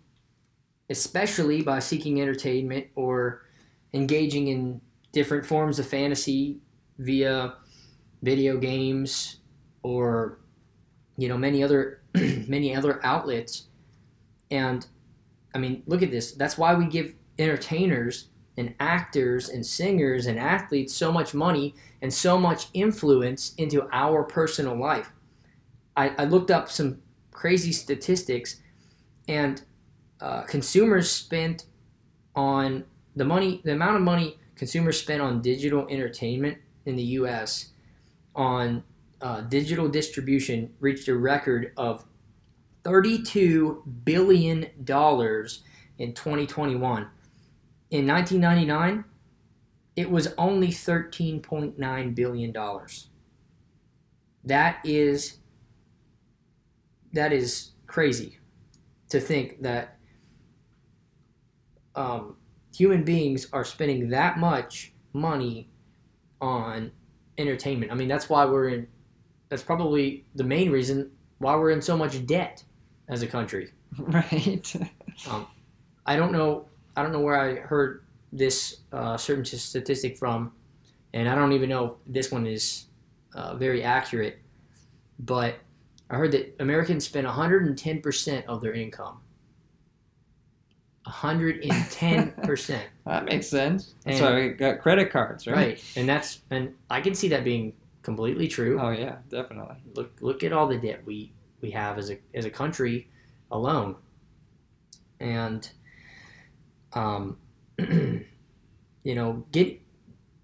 especially 0.90 1.62
by 1.62 1.80
seeking 1.80 2.22
entertainment 2.22 2.88
or 2.96 3.44
engaging 3.94 4.48
in 4.48 4.82
different 5.12 5.46
forms 5.46 5.80
of 5.80 5.88
fantasy 5.88 6.60
via 7.00 7.56
video 8.22 8.58
games 8.58 9.38
or 9.84 10.40
you 11.18 11.28
know 11.28 11.38
many 11.38 11.64
other 11.64 12.02
many 12.48 12.76
other 12.76 13.04
outlets. 13.06 13.68
And 14.52 14.86
i 15.54 15.58
mean 15.58 15.84
look 15.88 16.04
at 16.04 16.12
this. 16.12 16.34
That's 16.34 16.58
why 16.58 16.76
we 16.76 16.86
give 16.88 17.16
entertainers 17.40 18.30
and 18.58 18.74
actors 18.80 19.50
and 19.50 19.66
singers 19.66 20.26
and 20.26 20.40
athletes 20.40 20.94
so 20.94 21.12
much 21.12 21.34
money 21.34 21.76
and 22.02 22.14
so 22.14 22.38
much 22.38 22.68
influence 22.74 23.54
into 23.58 23.88
our 23.92 24.24
personal 24.24 24.76
life. 24.76 25.12
I, 25.98 26.10
I 26.18 26.26
looked 26.26 26.52
up 26.52 26.70
some 26.70 27.02
crazy 27.32 27.72
statistics, 27.72 28.62
and 29.28 29.62
uh, 30.22 30.44
consumers 30.44 31.12
spent 31.12 31.66
on 32.36 32.86
the 33.16 33.26
money, 33.26 33.62
the 33.64 33.74
amount 33.74 33.98
of 33.98 34.02
money 34.02 34.40
consumers 34.56 35.00
spent 35.00 35.22
on 35.22 35.42
digital 35.42 35.88
entertainment 35.90 36.58
in 36.86 36.96
the 36.96 37.04
U.S. 37.04 37.72
on 38.36 38.84
uh, 39.22 39.42
digital 39.42 39.88
distribution 39.88 40.74
reached 40.80 41.08
a 41.08 41.16
record 41.16 41.72
of 41.78 42.06
$32 42.84 43.82
billion 44.04 44.64
in 44.64 46.14
2021 46.14 47.08
in 47.96 48.08
1999, 48.08 49.06
it 49.96 50.12
was 50.12 50.34
only 50.38 50.68
13.9 50.68 52.16
billion 52.16 52.52
dollars. 52.52 53.10
That 54.44 54.80
is 54.84 55.40
that 57.14 57.32
is 57.32 57.72
crazy 57.88 58.40
to 59.10 59.20
think 59.20 59.62
that 59.62 59.98
um, 61.96 62.36
human 62.76 63.04
beings 63.04 63.48
are 63.54 63.64
spending 63.64 64.10
that 64.10 64.38
much 64.38 64.94
money 65.14 65.70
on 66.42 66.92
entertainment. 67.38 67.92
I 67.92 67.96
mean, 67.96 68.10
that's 68.10 68.30
why 68.30 68.46
we're 68.46 68.70
in. 68.70 68.88
That's 69.48 69.64
probably 69.64 70.26
the 70.36 70.44
main 70.44 70.72
reason 70.72 71.12
why 71.38 71.56
we're 71.56 71.72
in 71.72 71.82
so 71.82 71.96
much 71.96 72.26
debt 72.26 72.64
as 73.08 73.22
a 73.22 73.28
country. 73.28 73.72
Right. 73.98 74.76
Um, 75.30 75.48
I 76.06 76.18
don't 76.18 76.34
know 76.34 76.68
I 76.96 77.04
don't 77.04 77.12
know 77.12 77.20
where 77.22 77.40
I 77.40 77.56
heard 77.56 78.04
this 78.32 78.78
uh, 78.92 79.18
certain 79.18 79.46
statistic 79.46 80.18
from, 80.18 80.52
and 81.14 81.28
I 81.30 81.36
don't 81.36 81.52
even 81.54 81.70
know 81.70 81.86
if 81.86 81.92
this 82.14 82.32
one 82.32 82.46
is 82.48 82.86
uh, 83.34 83.56
very 83.56 83.84
accurate, 83.84 84.40
but 85.20 85.56
I 86.10 86.16
heard 86.16 86.32
that 86.34 86.56
Americans 86.60 87.06
spend 87.06 87.28
110% 87.28 88.46
of 88.46 88.62
their 88.62 88.74
income. 88.74 89.20
110%. 91.08 92.82
that 93.06 93.26
makes 93.26 93.48
sense. 93.48 93.94
That's 94.04 94.20
And- 94.20 94.26
why 94.26 94.42
we 94.42 94.50
got 94.50 94.80
credit 94.80 95.12
cards, 95.12 95.46
right? 95.48 95.56
right. 95.56 95.84
And 95.96 96.10
that's 96.10 96.42
and 96.50 96.74
I 96.90 97.02
can 97.02 97.14
see 97.14 97.28
that 97.30 97.44
being 97.44 97.74
completely 98.02 98.48
true. 98.48 98.80
Oh 98.80 98.90
yeah, 98.90 99.18
definitely. 99.30 99.76
Look 99.94 100.12
look 100.22 100.44
at 100.44 100.52
all 100.52 100.68
the 100.68 100.78
debt 100.78 101.06
we 101.06 101.32
we 101.62 101.72
have 101.72 101.98
as 102.00 102.10
a 102.10 102.18
as 102.34 102.46
a 102.46 102.50
country 102.50 103.08
alone. 103.52 103.96
And 105.20 105.70
um 106.96 107.38
you 107.78 108.26
know, 109.16 109.46
get 109.52 109.80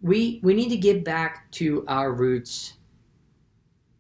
we 0.02 0.40
we 0.44 0.54
need 0.54 0.70
to 0.70 0.78
get 0.78 1.04
back 1.04 1.52
to 1.52 1.84
our 1.88 2.14
roots. 2.14 2.74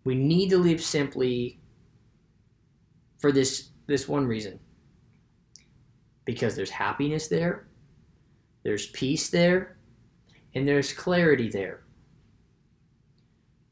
We 0.03 0.15
need 0.15 0.49
to 0.49 0.57
live 0.57 0.81
simply 0.81 1.59
for 3.19 3.31
this 3.31 3.69
this 3.87 4.07
one 4.07 4.25
reason. 4.25 4.59
Because 6.25 6.55
there's 6.55 6.69
happiness 6.69 7.27
there, 7.27 7.67
there's 8.63 8.87
peace 8.87 9.29
there, 9.29 9.77
and 10.53 10.67
there's 10.67 10.93
clarity 10.93 11.49
there. 11.49 11.83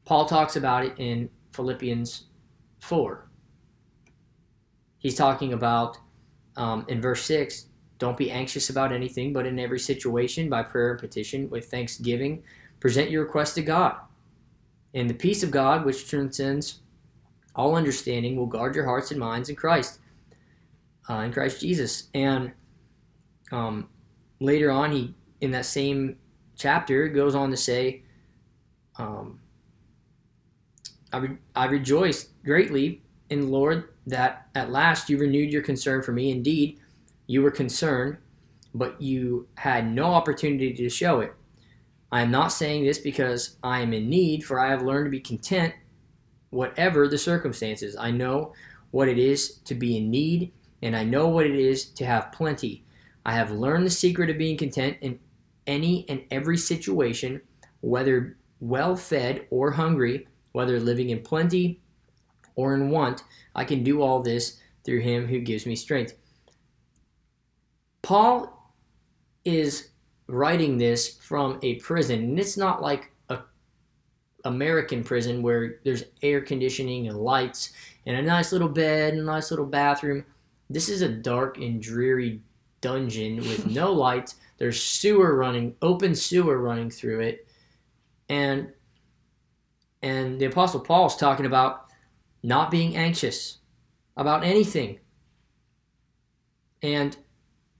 Paul 0.06 0.26
talks 0.26 0.56
about 0.56 0.84
it 0.84 0.96
in 0.98 1.30
Philippians 1.54 2.26
4. 2.80 3.30
He's 4.98 5.14
talking 5.14 5.54
about 5.54 6.00
um, 6.58 6.86
in 6.88 7.00
verse 7.00 7.24
6 7.26 7.69
don't 8.00 8.18
be 8.18 8.32
anxious 8.32 8.70
about 8.70 8.92
anything, 8.92 9.34
but 9.34 9.46
in 9.46 9.60
every 9.60 9.80
situation, 9.80 10.50
by 10.50 10.64
prayer 10.64 10.92
and 10.92 11.00
petition, 11.00 11.50
with 11.50 11.70
thanksgiving, 11.70 12.44
present 12.80 13.12
your 13.12 13.24
request 13.24 13.56
to 13.56 13.62
God. 13.62 13.98
And 14.94 15.10
the 15.10 15.14
peace 15.14 15.44
of 15.44 15.52
God, 15.52 15.86
which 15.86 16.10
transcends 16.10 16.80
all 17.56 17.76
understanding, 17.76 18.36
will 18.36 18.46
guard 18.46 18.74
your 18.74 18.86
hearts 18.86 19.12
and 19.12 19.20
minds 19.20 19.50
in 19.50 19.56
Christ, 19.56 20.00
uh, 21.10 21.16
in 21.20 21.34
Christ 21.34 21.60
Jesus. 21.60 22.08
And 22.14 22.54
um, 23.52 23.90
later 24.40 24.72
on, 24.72 24.92
he 24.92 25.14
in 25.42 25.52
that 25.52 25.66
same 25.66 26.18
chapter 26.56 27.08
goes 27.10 27.36
on 27.36 27.52
to 27.52 27.58
say, 27.58 28.04
um, 28.98 29.40
I, 31.12 31.18
re- 31.18 31.38
I 31.56 31.66
rejoice 31.66 32.30
greatly 32.46 33.02
in 33.30 33.42
the 33.42 33.48
Lord 33.48 33.90
that 34.08 34.48
at 34.56 34.72
last 34.72 35.10
you 35.10 35.18
renewed 35.18 35.52
your 35.52 35.62
concern 35.62 36.02
for 36.02 36.12
me. 36.12 36.32
Indeed, 36.32 36.80
you 37.30 37.44
were 37.44 37.52
concerned, 37.52 38.18
but 38.74 39.00
you 39.00 39.48
had 39.54 39.88
no 39.88 40.06
opportunity 40.06 40.74
to 40.74 40.90
show 40.90 41.20
it. 41.20 41.32
I 42.12 42.24
am 42.24 42.32
not 42.32 42.48
saying 42.48 42.84
this 42.86 42.98
because 42.98 43.58
I 43.62 43.82
am 43.82 43.94
in 43.94 44.10
need, 44.10 44.44
for 44.44 44.60
I 44.60 44.72
have 44.72 44.82
learned 44.82 45.06
to 45.06 45.12
be 45.12 45.20
content, 45.20 45.76
whatever 46.50 47.08
the 47.08 47.20
circumstances. 47.20 47.96
I 47.96 48.10
know 48.10 48.54
what 48.90 49.08
it 49.08 49.20
is 49.20 49.60
to 49.66 49.76
be 49.76 49.96
in 49.96 50.10
need, 50.10 50.52
and 50.82 50.96
I 50.96 51.04
know 51.04 51.28
what 51.28 51.46
it 51.46 51.54
is 51.54 51.86
to 51.92 52.06
have 52.08 52.32
plenty. 52.32 52.84
I 53.24 53.34
have 53.34 53.52
learned 53.52 53.86
the 53.86 53.92
secret 53.92 54.32
of 54.32 54.40
being 54.40 54.58
content 54.58 54.98
in 55.02 55.20
any 55.68 56.10
and 56.10 56.24
every 56.32 56.58
situation, 56.58 57.42
whether 57.82 58.40
well 58.60 58.96
fed 58.96 59.46
or 59.52 59.70
hungry, 59.70 60.28
whether 60.54 60.80
living 60.80 61.12
in 61.12 61.22
plenty 61.22 61.80
or 62.56 62.74
in 62.74 62.90
want. 62.90 63.24
I 63.54 63.66
can 63.66 63.84
do 63.84 64.02
all 64.02 64.24
this 64.24 64.60
through 64.84 65.02
him 65.02 65.28
who 65.28 65.38
gives 65.42 65.68
me 65.68 65.76
strength. 65.76 66.16
Paul 68.10 68.74
is 69.46 69.90
writing 70.26 70.80
this 70.80 71.18
from 71.18 71.60
a 71.62 71.76
prison, 71.76 72.24
and 72.24 72.40
it's 72.40 72.58
not 72.58 72.82
like 72.82 73.12
a, 73.30 73.38
American 74.46 75.04
prison 75.04 75.44
where 75.44 75.80
there's 75.86 76.06
air 76.24 76.42
conditioning 76.42 77.08
and 77.08 77.16
lights 77.16 77.72
and 78.08 78.18
a 78.18 78.22
nice 78.24 78.52
little 78.52 78.68
bed 78.68 79.14
and 79.14 79.22
a 79.22 79.26
nice 79.26 79.52
little 79.52 79.68
bathroom. 79.68 80.26
This 80.72 80.90
is 80.90 81.04
a 81.04 81.08
dark 81.08 81.60
and 81.60 81.80
dreary 81.80 82.42
dungeon 82.82 83.42
with 83.42 83.68
no 83.72 83.94
lights. 83.94 84.38
There's 84.58 84.82
sewer 84.82 85.36
running, 85.36 85.76
open 85.84 86.16
sewer 86.16 86.58
running 86.58 86.90
through 86.90 87.20
it, 87.20 87.48
and 88.28 88.74
and 90.02 90.42
the 90.42 90.46
Apostle 90.46 90.80
Paul's 90.80 91.16
talking 91.16 91.46
about 91.46 91.86
not 92.42 92.72
being 92.72 92.98
anxious 92.98 93.60
about 94.18 94.44
anything 94.44 94.98
and 96.82 97.16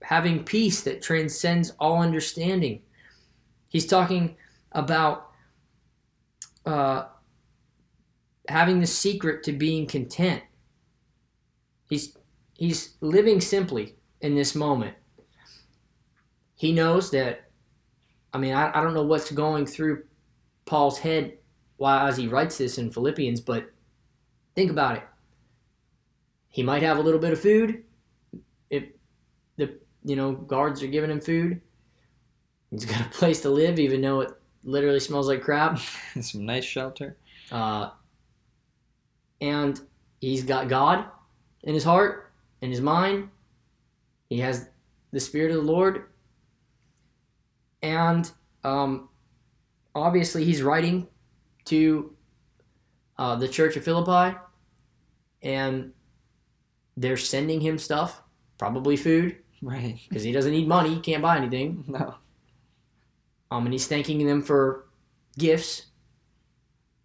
having 0.02 0.44
peace 0.44 0.82
that 0.82 1.02
transcends 1.02 1.72
all 1.78 2.02
understanding. 2.02 2.82
He's 3.68 3.86
talking 3.86 4.36
about 4.72 5.30
uh, 6.66 7.04
having 8.48 8.80
the 8.80 8.86
secret 8.86 9.42
to 9.44 9.52
being 9.52 9.86
content. 9.86 10.42
He's 11.88 12.16
he's 12.54 12.96
living 13.00 13.40
simply 13.40 13.96
in 14.20 14.34
this 14.34 14.54
moment. 14.54 14.94
He 16.54 16.72
knows 16.72 17.10
that. 17.10 17.50
I 18.32 18.38
mean, 18.38 18.54
I, 18.54 18.70
I 18.78 18.82
don't 18.82 18.94
know 18.94 19.02
what's 19.02 19.32
going 19.32 19.66
through 19.66 20.04
Paul's 20.66 20.98
head 20.98 21.38
while 21.78 22.06
as 22.06 22.16
he 22.16 22.28
writes 22.28 22.58
this 22.58 22.78
in 22.78 22.90
Philippians, 22.90 23.40
but 23.40 23.72
think 24.54 24.70
about 24.70 24.98
it. 24.98 25.02
He 26.48 26.62
might 26.62 26.82
have 26.82 26.98
a 26.98 27.00
little 27.00 27.18
bit 27.18 27.32
of 27.32 27.40
food. 27.40 27.84
The 28.68 28.92
you 30.04 30.16
know 30.16 30.32
guards 30.32 30.82
are 30.82 30.88
giving 30.88 31.10
him 31.10 31.20
food, 31.20 31.60
he's 32.70 32.84
got 32.84 33.00
a 33.00 33.08
place 33.10 33.40
to 33.42 33.50
live, 33.50 33.78
even 33.78 34.00
though 34.00 34.20
it 34.20 34.32
literally 34.64 35.00
smells 35.00 35.28
like 35.28 35.42
crap. 35.42 35.78
Some 36.20 36.44
nice 36.44 36.64
shelter. 36.64 37.16
Uh, 37.50 37.90
and 39.40 39.80
he's 40.20 40.44
got 40.44 40.68
God 40.68 41.06
in 41.62 41.74
his 41.74 41.84
heart, 41.84 42.30
in 42.60 42.70
his 42.70 42.80
mind. 42.80 43.28
He 44.28 44.38
has 44.40 44.68
the 45.12 45.20
Spirit 45.20 45.50
of 45.50 45.64
the 45.64 45.70
Lord. 45.70 46.04
And 47.82 48.30
um, 48.62 49.08
obviously, 49.94 50.44
he's 50.44 50.62
writing 50.62 51.08
to 51.66 52.14
uh, 53.18 53.36
the 53.36 53.48
church 53.48 53.76
of 53.76 53.84
Philippi, 53.84 54.36
and 55.42 55.92
they're 56.96 57.16
sending 57.16 57.60
him 57.60 57.78
stuff, 57.78 58.22
probably 58.58 58.96
food, 58.96 59.36
Right. 59.62 59.98
because 60.08 60.22
he 60.22 60.32
doesn't 60.32 60.52
need 60.52 60.68
money, 60.68 60.94
he 60.94 61.00
can't 61.00 61.22
buy 61.22 61.36
anything. 61.36 61.84
No. 61.88 62.14
Um, 63.52 63.64
and 63.64 63.72
he's 63.72 63.88
thanking 63.88 64.24
them 64.24 64.42
for 64.42 64.86
gifts, 65.36 65.86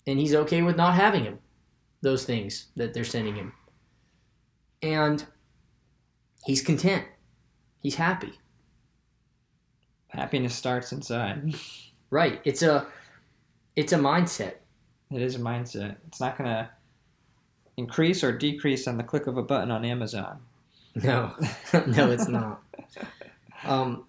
and 0.06 0.20
he's 0.20 0.36
okay 0.36 0.62
with 0.62 0.78
not 0.78 0.94
having 0.94 1.24
him, 1.24 1.40
those 2.02 2.24
things 2.24 2.68
that 2.76 2.94
they're 2.94 3.04
sending 3.04 3.34
him. 3.34 3.52
And 4.84 5.26
he's 6.46 6.62
content. 6.62 7.04
He's 7.80 7.96
happy. 7.96 8.34
Happiness 10.10 10.56
starts 10.56 10.92
inside. 10.92 11.56
Right. 12.12 12.40
It's 12.46 12.62
a 12.62 12.88
it's 13.76 13.92
a 13.92 13.98
mindset. 13.98 14.54
It 15.12 15.22
is 15.22 15.36
a 15.36 15.40
mindset. 15.40 15.98
It's 16.08 16.22
not 16.22 16.38
going 16.38 16.50
to 16.50 16.70
increase 17.78 18.24
or 18.24 18.32
decrease 18.32 18.88
on 18.88 18.98
the 18.98 19.04
click 19.04 19.28
of 19.28 19.38
a 19.38 19.44
button 19.44 19.72
on 19.72 19.84
Amazon. 19.84 20.40
No. 20.96 21.34
no, 21.88 22.12
it's 22.12 22.28
not. 22.28 22.62
Um 23.64 24.06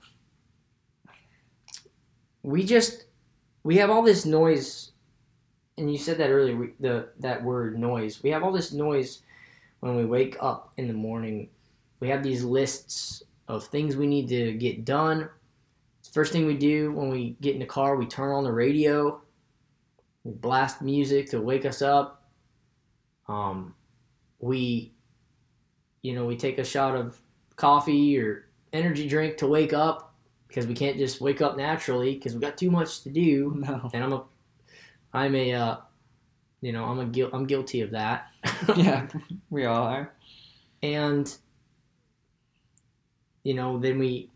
we 2.42 2.64
just 2.64 3.06
we 3.64 3.76
have 3.76 3.90
all 3.90 4.02
this 4.02 4.24
noise 4.24 4.92
and 5.78 5.90
you 5.90 5.98
said 5.98 6.18
that 6.18 6.30
earlier 6.30 6.56
we, 6.56 6.72
the 6.80 7.08
that 7.18 7.42
word 7.42 7.78
noise. 7.78 8.22
We 8.22 8.30
have 8.30 8.42
all 8.42 8.52
this 8.52 8.72
noise 8.72 9.22
when 9.80 9.96
we 9.96 10.04
wake 10.04 10.36
up 10.40 10.72
in 10.76 10.88
the 10.88 10.94
morning. 10.94 11.48
We 12.00 12.08
have 12.08 12.22
these 12.22 12.44
lists 12.44 13.22
of 13.48 13.64
things 13.66 13.96
we 13.96 14.06
need 14.06 14.28
to 14.28 14.52
get 14.52 14.84
done. 14.84 15.28
First 16.12 16.32
thing 16.32 16.46
we 16.46 16.56
do 16.56 16.92
when 16.92 17.10
we 17.10 17.36
get 17.40 17.54
in 17.54 17.60
the 17.60 17.66
car, 17.66 17.96
we 17.96 18.06
turn 18.06 18.32
on 18.32 18.44
the 18.44 18.52
radio. 18.52 19.20
We 20.24 20.32
blast 20.32 20.80
music 20.80 21.30
to 21.30 21.40
wake 21.40 21.66
us 21.66 21.82
up. 21.82 22.24
Um, 23.28 23.74
we, 24.38 24.92
you 26.06 26.14
know, 26.14 26.24
we 26.24 26.36
take 26.36 26.58
a 26.58 26.64
shot 26.64 26.94
of 26.94 27.18
coffee 27.56 28.18
or 28.18 28.46
energy 28.72 29.08
drink 29.08 29.36
to 29.38 29.46
wake 29.46 29.72
up 29.72 30.14
because 30.48 30.66
we 30.66 30.74
can't 30.74 30.98
just 30.98 31.20
wake 31.20 31.40
up 31.42 31.56
naturally 31.56 32.14
because 32.14 32.34
we 32.34 32.40
got 32.40 32.56
too 32.56 32.70
much 32.70 33.02
to 33.02 33.10
do. 33.10 33.30
No. 33.66 33.90
And 33.92 34.04
I'm 34.04 34.12
a, 34.12 34.22
I'm 35.12 35.34
a, 35.34 35.52
uh, 35.52 35.76
you 36.60 36.72
know, 36.72 36.84
I'm 36.84 37.00
a 37.00 37.06
guil- 37.06 37.30
I'm 37.32 37.46
guilty 37.46 37.80
of 37.80 37.90
that. 37.90 38.28
yeah, 38.76 39.08
we 39.50 39.64
all 39.64 39.84
are. 39.84 40.12
and 40.82 41.26
you 43.44 43.54
know 43.54 43.78
then 43.78 43.98
we 43.98 44.28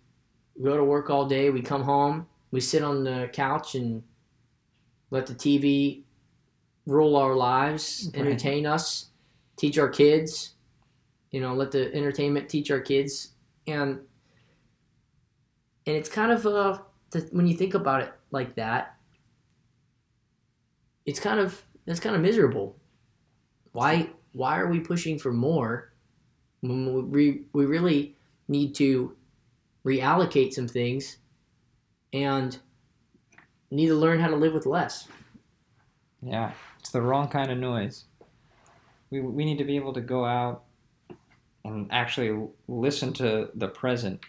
go 0.63 0.77
to 0.77 0.85
work 0.85 1.11
all 1.11 1.27
day 1.27 1.51
we 1.51 1.61
come 1.61 1.83
home 1.83 2.27
we 2.53 2.61
sit 2.61 2.83
on 2.83 3.03
the 3.05 3.29
couch 3.33 3.75
and 3.75 4.03
let 5.11 5.27
the 5.27 5.35
tv 5.35 6.03
rule 6.87 7.17
our 7.17 7.35
lives 7.35 8.09
Right. 8.15 8.21
entertain 8.21 8.67
us 8.67 9.11
teach 9.57 9.79
our 9.79 9.89
kids 9.89 10.55
you 11.31 11.41
know 11.41 11.55
let 11.55 11.71
the 11.71 11.93
entertainment 11.95 12.49
teach 12.49 12.71
our 12.71 12.81
kids. 12.81 13.35
And 13.67 14.01
and 15.87 15.97
it's 15.97 16.09
kind 16.09 16.33
of 16.33 16.47
uh 16.47 16.79
th- 17.11 17.31
when 17.33 17.47
you 17.47 17.57
think 17.57 17.75
about 17.75 18.03
it 18.03 18.13
like 18.31 18.55
that 18.57 18.97
it's 21.07 21.21
kind 21.21 21.41
of 21.41 21.63
that's 21.87 22.01
kind 22.01 22.15
of 22.15 22.23
miserable. 22.23 22.77
Why 23.73 24.11
why 24.33 24.59
are 24.61 24.69
we 24.69 24.81
pushing 24.81 25.19
for 25.19 25.33
more 25.33 25.93
when 26.61 27.11
we, 27.11 27.45
we 27.53 27.67
really 27.67 28.17
need 28.49 28.75
to 28.77 29.17
reallocate 29.85 30.53
some 30.53 30.69
things 30.69 31.19
and 32.13 32.59
need 33.71 33.89
to 33.89 33.95
learn 33.95 34.21
how 34.21 34.29
to 34.29 34.37
live 34.37 34.53
with 34.53 34.67
less? 34.67 35.09
Yeah, 36.23 36.53
it's 36.79 36.91
the 36.91 37.03
wrong 37.03 37.29
kind 37.29 37.51
of 37.51 37.59
noise. 37.59 38.05
We, 39.11 39.21
we 39.21 39.45
need 39.45 39.59
to 39.59 39.65
be 39.65 39.77
able 39.77 39.95
to 39.95 40.01
go 40.01 40.25
out 40.25 40.65
and 41.65 41.89
actually 41.91 42.49
listen 42.69 43.13
to 43.15 43.51
the 43.55 43.69
present. 43.69 44.21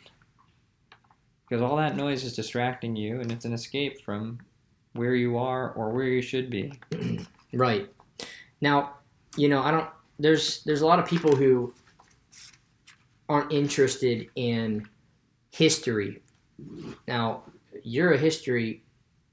Because 1.47 1.61
all 1.61 1.75
that 1.77 1.95
noise 1.95 2.23
is 2.23 2.35
distracting 2.35 2.95
you 2.95 3.19
and 3.19 3.31
it's 3.31 3.45
an 3.45 3.53
escape 3.53 4.01
from 4.01 4.39
where 4.93 5.15
you 5.15 5.37
are 5.37 5.71
or 5.73 5.89
where 5.91 6.05
you 6.07 6.21
should 6.21 6.49
be. 6.49 6.71
right 7.53 7.89
now 8.61 8.93
you 9.35 9.49
know 9.49 9.61
i 9.61 9.71
don't 9.71 9.89
there's 10.19 10.63
there's 10.63 10.79
a 10.81 10.85
lot 10.85 10.99
of 10.99 11.05
people 11.05 11.35
who 11.35 11.73
aren't 13.27 13.51
interested 13.51 14.27
in 14.35 14.87
history 15.51 16.21
now 17.09 17.43
you're 17.83 18.13
a 18.13 18.17
history 18.17 18.83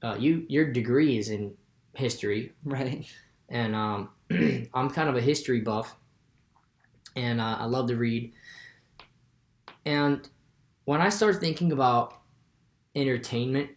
uh, 0.03 0.15
you 0.19 0.45
your 0.49 0.71
degree 0.71 1.17
is 1.17 1.29
in 1.29 1.53
history 1.93 2.51
Right. 2.65 3.05
and 3.49 3.75
um, 3.75 4.09
I'm 4.73 4.89
kind 4.89 5.09
of 5.09 5.15
a 5.15 5.21
history 5.21 5.61
buff, 5.61 5.95
and 7.19 7.41
uh, 7.41 7.57
I 7.59 7.65
love 7.65 7.87
to 7.87 7.97
read. 7.97 8.33
And 9.85 10.27
when 10.85 11.01
I 11.01 11.09
start 11.09 11.37
thinking 11.37 11.71
about 11.71 12.21
entertainment 12.95 13.69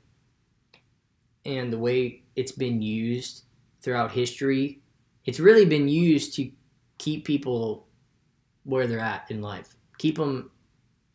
and 1.45 1.73
the 1.73 1.79
way 1.79 2.23
it's 2.37 2.53
been 2.53 2.81
used 2.81 3.45
throughout 3.81 4.13
history, 4.13 4.81
it's 5.27 5.41
really 5.41 5.65
been 5.65 5.89
used 5.89 6.35
to 6.37 6.51
keep 6.99 7.25
people 7.25 7.89
where 8.65 8.87
they're 8.87 9.01
at 9.01 9.29
in 9.29 9.43
life, 9.43 9.77
keep 9.99 10.17
them 10.17 10.51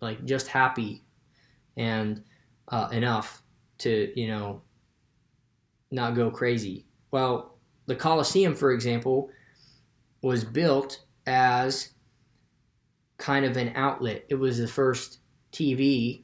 like 0.02 0.24
just 0.26 0.48
happy 0.48 1.04
and 1.78 2.24
uh, 2.68 2.90
enough 2.92 3.42
to 3.78 4.12
you 4.20 4.28
know 4.28 4.62
not 5.92 6.14
go 6.16 6.30
crazy. 6.30 6.86
Well, 7.12 7.58
the 7.86 7.96
Colosseum, 7.96 8.54
for 8.54 8.74
example, 8.74 9.30
was 10.22 10.44
built 10.44 11.06
as 11.26 11.94
kind 13.18 13.46
of 13.46 13.58
an 13.58 13.72
outlet. 13.76 14.26
It 14.30 14.36
was 14.36 14.58
the 14.58 14.68
first 14.68 15.20
TV. 15.52 16.24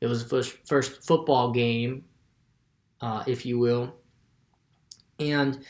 It 0.00 0.06
was 0.06 0.22
the 0.22 0.28
first 0.28 0.56
first 0.66 1.04
football 1.04 1.52
game, 1.52 2.04
uh, 3.00 3.24
if 3.26 3.46
you 3.46 3.58
will. 3.58 3.94
And 5.18 5.64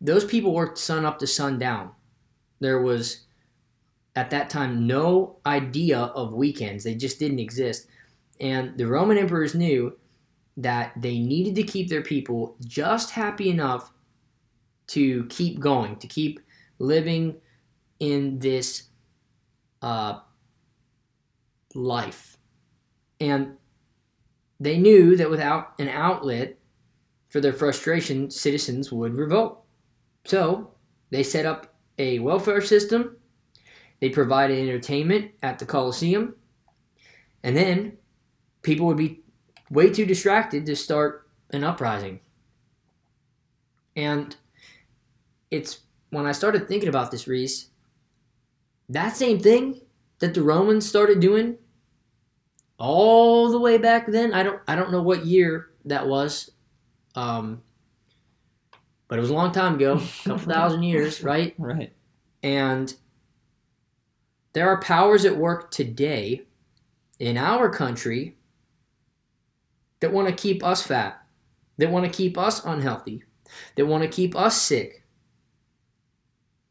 those 0.00 0.24
people 0.24 0.52
worked 0.52 0.78
sun 0.78 1.04
up 1.04 1.18
to 1.18 1.26
sundown. 1.26 1.92
There 2.60 2.80
was 2.80 3.26
at 4.14 4.30
that 4.30 4.50
time 4.50 4.86
no 4.86 5.38
idea 5.44 5.98
of 5.98 6.32
weekends. 6.32 6.84
They 6.84 6.94
just 6.94 7.18
didn't 7.18 7.38
exist. 7.38 7.88
And 8.40 8.76
the 8.76 8.86
Roman 8.86 9.18
emperors 9.18 9.54
knew 9.54 9.96
that 10.56 10.92
they 10.96 11.18
needed 11.18 11.54
to 11.56 11.62
keep 11.62 11.88
their 11.88 12.02
people 12.02 12.56
just 12.64 13.10
happy 13.10 13.50
enough 13.50 13.92
to 14.88 15.26
keep 15.26 15.58
going, 15.58 15.96
to 15.96 16.06
keep 16.06 16.40
living 16.78 17.36
in 18.00 18.38
this 18.38 18.84
uh, 19.86 20.18
life. 21.76 22.38
And 23.20 23.56
they 24.58 24.78
knew 24.78 25.16
that 25.16 25.30
without 25.30 25.74
an 25.78 25.88
outlet, 25.88 26.58
for 27.28 27.40
their 27.40 27.52
frustration, 27.52 28.30
citizens 28.30 28.90
would 28.90 29.14
revolt. 29.14 29.62
So 30.24 30.72
they 31.10 31.22
set 31.22 31.46
up 31.46 31.74
a 31.98 32.18
welfare 32.18 32.60
system. 32.60 33.16
They 34.00 34.08
provided 34.08 34.58
entertainment 34.58 35.32
at 35.42 35.60
the 35.60 35.66
Coliseum. 35.66 36.34
And 37.44 37.56
then 37.56 37.98
people 38.62 38.86
would 38.86 38.96
be 38.96 39.22
way 39.70 39.90
too 39.90 40.04
distracted 40.04 40.66
to 40.66 40.74
start 40.74 41.28
an 41.50 41.62
uprising. 41.62 42.20
And 43.94 44.34
it's 45.50 45.80
when 46.10 46.26
I 46.26 46.32
started 46.32 46.66
thinking 46.66 46.88
about 46.88 47.12
this, 47.12 47.28
Reese, 47.28 47.70
that 48.88 49.16
same 49.16 49.38
thing 49.40 49.80
that 50.18 50.34
the 50.34 50.42
Romans 50.42 50.88
started 50.88 51.20
doing 51.20 51.56
all 52.78 53.50
the 53.50 53.58
way 53.58 53.78
back 53.78 54.06
then. 54.06 54.32
I 54.32 54.42
don't 54.42 54.60
I 54.68 54.76
don't 54.76 54.92
know 54.92 55.02
what 55.02 55.26
year 55.26 55.70
that 55.86 56.06
was. 56.06 56.50
Um, 57.14 57.62
but 59.08 59.18
it 59.18 59.20
was 59.20 59.30
a 59.30 59.34
long 59.34 59.52
time 59.52 59.76
ago, 59.76 59.94
a 59.94 60.28
couple 60.28 60.38
thousand 60.52 60.82
years, 60.82 61.22
right? 61.22 61.54
Right. 61.58 61.92
And 62.42 62.92
there 64.52 64.68
are 64.68 64.80
powers 64.80 65.24
at 65.24 65.36
work 65.36 65.70
today 65.70 66.42
in 67.18 67.36
our 67.36 67.70
country 67.70 68.36
that 70.00 70.12
want 70.12 70.28
to 70.28 70.34
keep 70.34 70.64
us 70.64 70.82
fat, 70.82 71.20
that 71.78 71.90
want 71.90 72.04
to 72.04 72.12
keep 72.12 72.36
us 72.36 72.64
unhealthy, 72.64 73.24
that 73.76 73.86
want 73.86 74.02
to 74.02 74.08
keep 74.08 74.36
us 74.36 74.60
sick. 74.60 75.04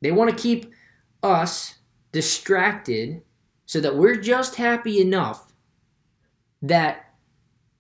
They 0.02 0.12
want 0.12 0.30
to 0.30 0.36
keep 0.36 0.72
us 1.24 1.76
distracted 2.16 3.22
so 3.66 3.82
that 3.82 3.98
we're 3.98 4.16
just 4.16 4.56
happy 4.56 5.02
enough 5.02 5.52
that 6.62 7.14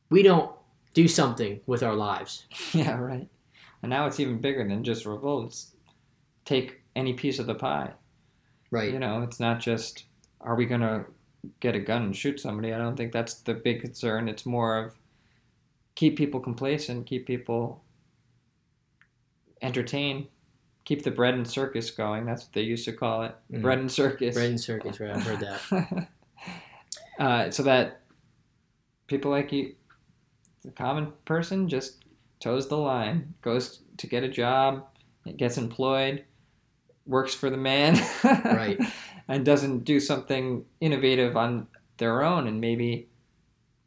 we 0.09 0.21
don't 0.23 0.51
do 0.93 1.07
something 1.07 1.61
with 1.67 1.81
our 1.81 1.95
lives. 1.95 2.45
Yeah, 2.73 2.99
right. 2.99 3.29
And 3.81 3.89
now 3.89 4.07
it's 4.07 4.19
even 4.19 4.41
bigger 4.41 4.67
than 4.67 4.83
just 4.83 5.05
revolts. 5.05 5.71
Take 6.43 6.81
any 6.97 7.13
piece 7.13 7.39
of 7.39 7.47
the 7.47 7.55
pie. 7.55 7.93
Right. 8.71 8.91
You 8.91 8.99
know, 8.99 9.21
it's 9.21 9.39
not 9.39 9.61
just 9.61 10.03
are 10.41 10.55
we 10.55 10.65
gonna 10.65 11.05
get 11.61 11.75
a 11.75 11.79
gun 11.79 12.03
and 12.03 12.15
shoot 12.15 12.41
somebody. 12.41 12.73
I 12.73 12.77
don't 12.77 12.97
think 12.97 13.13
that's 13.13 13.35
the 13.35 13.53
big 13.53 13.79
concern. 13.79 14.27
It's 14.27 14.45
more 14.45 14.77
of 14.83 14.97
keep 15.95 16.17
people 16.17 16.41
complacent, 16.41 17.05
keep 17.05 17.25
people 17.25 17.81
entertained, 19.61 20.27
keep 20.85 21.03
the 21.03 21.11
bread 21.11 21.33
and 21.33 21.47
circus 21.47 21.91
going. 21.91 22.25
That's 22.25 22.43
what 22.45 22.53
they 22.53 22.61
used 22.61 22.85
to 22.85 22.93
call 22.93 23.23
it, 23.23 23.35
Mhm. 23.51 23.61
bread 23.61 23.79
and 23.79 23.91
circus. 23.91 24.35
Bread 24.35 24.49
and 24.51 24.59
circus, 24.61 24.99
right? 24.99 25.11
I've 25.11 25.23
heard 25.23 25.39
that. 25.39 26.07
uh, 27.19 27.49
so 27.51 27.63
that 27.63 28.01
people 29.07 29.31
like 29.31 29.51
you, 29.51 29.75
the 30.63 30.71
common 30.71 31.11
person, 31.25 31.67
just 31.67 32.05
toes 32.39 32.67
the 32.67 32.77
line, 32.77 33.33
goes 33.41 33.81
to 33.97 34.07
get 34.07 34.23
a 34.23 34.27
job, 34.29 34.85
gets 35.37 35.57
employed, 35.57 36.23
works 37.07 37.33
for 37.33 37.49
the 37.49 37.57
man, 37.57 37.95
Right. 38.23 38.79
and 39.27 39.45
doesn't 39.45 39.85
do 39.85 39.99
something 39.99 40.65
innovative 40.81 41.35
on 41.37 41.67
their 41.97 42.23
own, 42.23 42.47
and 42.47 42.59
maybe 42.61 43.09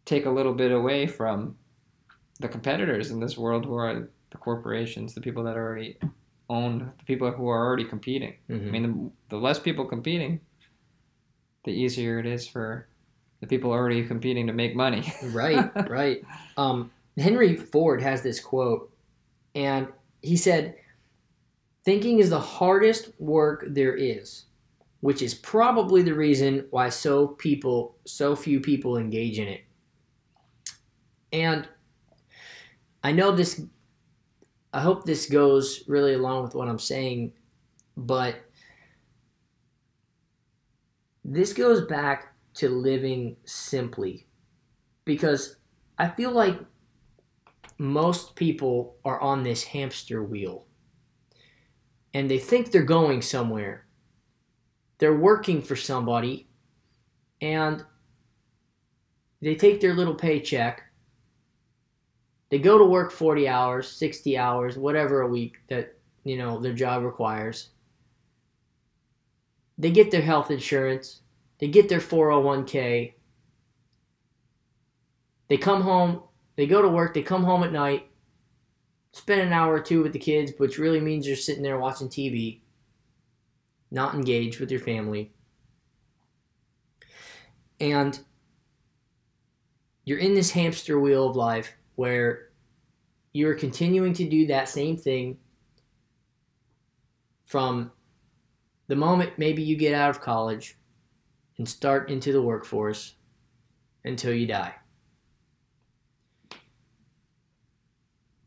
take 0.04 0.24
a 0.26 0.30
little 0.30 0.54
bit 0.54 0.72
away 0.72 1.06
from 1.06 1.56
the 2.40 2.48
competitors 2.48 3.10
in 3.10 3.20
this 3.20 3.36
world, 3.36 3.66
who 3.66 3.74
are 3.74 4.08
the 4.30 4.38
corporations, 4.38 5.14
the 5.14 5.20
people 5.20 5.42
that 5.44 5.56
are 5.56 5.66
already 5.66 5.96
own, 6.48 6.92
the 6.98 7.04
people 7.04 7.30
who 7.30 7.48
are 7.48 7.66
already 7.66 7.84
competing. 7.84 8.34
I 8.48 8.52
Mhm. 8.52 8.70
mean, 8.70 8.82
the, 9.28 9.36
the 9.36 9.42
less 9.42 9.58
people 9.58 9.84
competing, 9.84 10.40
the 11.64 11.72
easier 11.72 12.18
it 12.18 12.26
is 12.26 12.46
for 12.48 12.88
the 13.40 13.46
people 13.46 13.70
already 13.70 14.04
competing 14.06 14.46
to 14.46 14.52
make 14.52 14.74
money. 14.74 15.12
right, 15.32 15.70
right. 15.88 16.22
Um, 16.56 16.90
Henry 17.16 17.54
Ford 17.56 18.00
has 18.02 18.22
this 18.22 18.40
quote, 18.40 18.92
and 19.54 19.88
he 20.22 20.36
said, 20.36 20.76
Thinking 21.84 22.18
is 22.18 22.30
the 22.30 22.40
hardest 22.40 23.12
work 23.18 23.64
there 23.68 23.94
is, 23.94 24.44
which 25.00 25.22
is 25.22 25.34
probably 25.34 26.02
the 26.02 26.14
reason 26.14 26.66
why 26.70 26.88
so 26.90 27.28
people 27.28 27.96
so 28.04 28.34
few 28.36 28.60
people 28.60 28.96
engage 28.98 29.38
in 29.38 29.48
it. 29.48 29.62
And 31.32 31.68
I 33.02 33.12
know 33.12 33.32
this 33.32 33.62
I 34.78 34.80
hope 34.80 35.04
this 35.04 35.26
goes 35.26 35.82
really 35.88 36.14
along 36.14 36.44
with 36.44 36.54
what 36.54 36.68
I'm 36.68 36.78
saying, 36.78 37.32
but 37.96 38.36
this 41.24 41.52
goes 41.52 41.84
back 41.86 42.32
to 42.54 42.68
living 42.68 43.38
simply 43.44 44.28
because 45.04 45.56
I 45.98 46.06
feel 46.06 46.30
like 46.30 46.60
most 47.78 48.36
people 48.36 48.98
are 49.04 49.20
on 49.20 49.42
this 49.42 49.64
hamster 49.64 50.22
wheel 50.22 50.66
and 52.14 52.30
they 52.30 52.38
think 52.38 52.70
they're 52.70 52.84
going 52.84 53.20
somewhere. 53.20 53.84
They're 54.98 55.18
working 55.18 55.60
for 55.60 55.74
somebody 55.74 56.50
and 57.40 57.84
they 59.42 59.56
take 59.56 59.80
their 59.80 59.94
little 59.94 60.14
paycheck. 60.14 60.87
They 62.50 62.58
go 62.58 62.78
to 62.78 62.84
work 62.84 63.12
40 63.12 63.46
hours, 63.46 63.88
60 63.88 64.38
hours, 64.38 64.78
whatever 64.78 65.20
a 65.20 65.28
week 65.28 65.58
that, 65.68 65.96
you 66.24 66.38
know, 66.38 66.58
their 66.58 66.72
job 66.72 67.02
requires. 67.02 67.70
They 69.76 69.90
get 69.90 70.10
their 70.10 70.22
health 70.22 70.50
insurance, 70.50 71.20
they 71.58 71.68
get 71.68 71.88
their 71.88 72.00
401k. 72.00 73.14
They 75.48 75.56
come 75.56 75.82
home, 75.82 76.22
they 76.56 76.66
go 76.66 76.82
to 76.82 76.88
work, 76.88 77.14
they 77.14 77.22
come 77.22 77.44
home 77.44 77.62
at 77.62 77.72
night, 77.72 78.08
spend 79.12 79.40
an 79.40 79.52
hour 79.52 79.74
or 79.74 79.80
two 79.80 80.02
with 80.02 80.12
the 80.12 80.18
kids, 80.18 80.52
which 80.58 80.78
really 80.78 81.00
means 81.00 81.26
you're 81.26 81.36
sitting 81.36 81.62
there 81.62 81.78
watching 81.78 82.08
TV, 82.08 82.60
not 83.90 84.14
engaged 84.14 84.60
with 84.60 84.70
your 84.70 84.80
family. 84.80 85.32
And 87.80 88.18
you're 90.04 90.18
in 90.18 90.34
this 90.34 90.50
hamster 90.50 90.98
wheel 90.98 91.28
of 91.28 91.36
life 91.36 91.77
where 91.98 92.50
you're 93.32 93.56
continuing 93.56 94.12
to 94.12 94.28
do 94.28 94.46
that 94.46 94.68
same 94.68 94.96
thing 94.96 95.36
from 97.44 97.90
the 98.86 98.94
moment 98.94 99.32
maybe 99.36 99.64
you 99.64 99.74
get 99.76 99.94
out 99.94 100.08
of 100.08 100.20
college 100.20 100.78
and 101.58 101.68
start 101.68 102.08
into 102.08 102.30
the 102.30 102.40
workforce 102.40 103.16
until 104.04 104.32
you 104.32 104.46
die. 104.46 104.76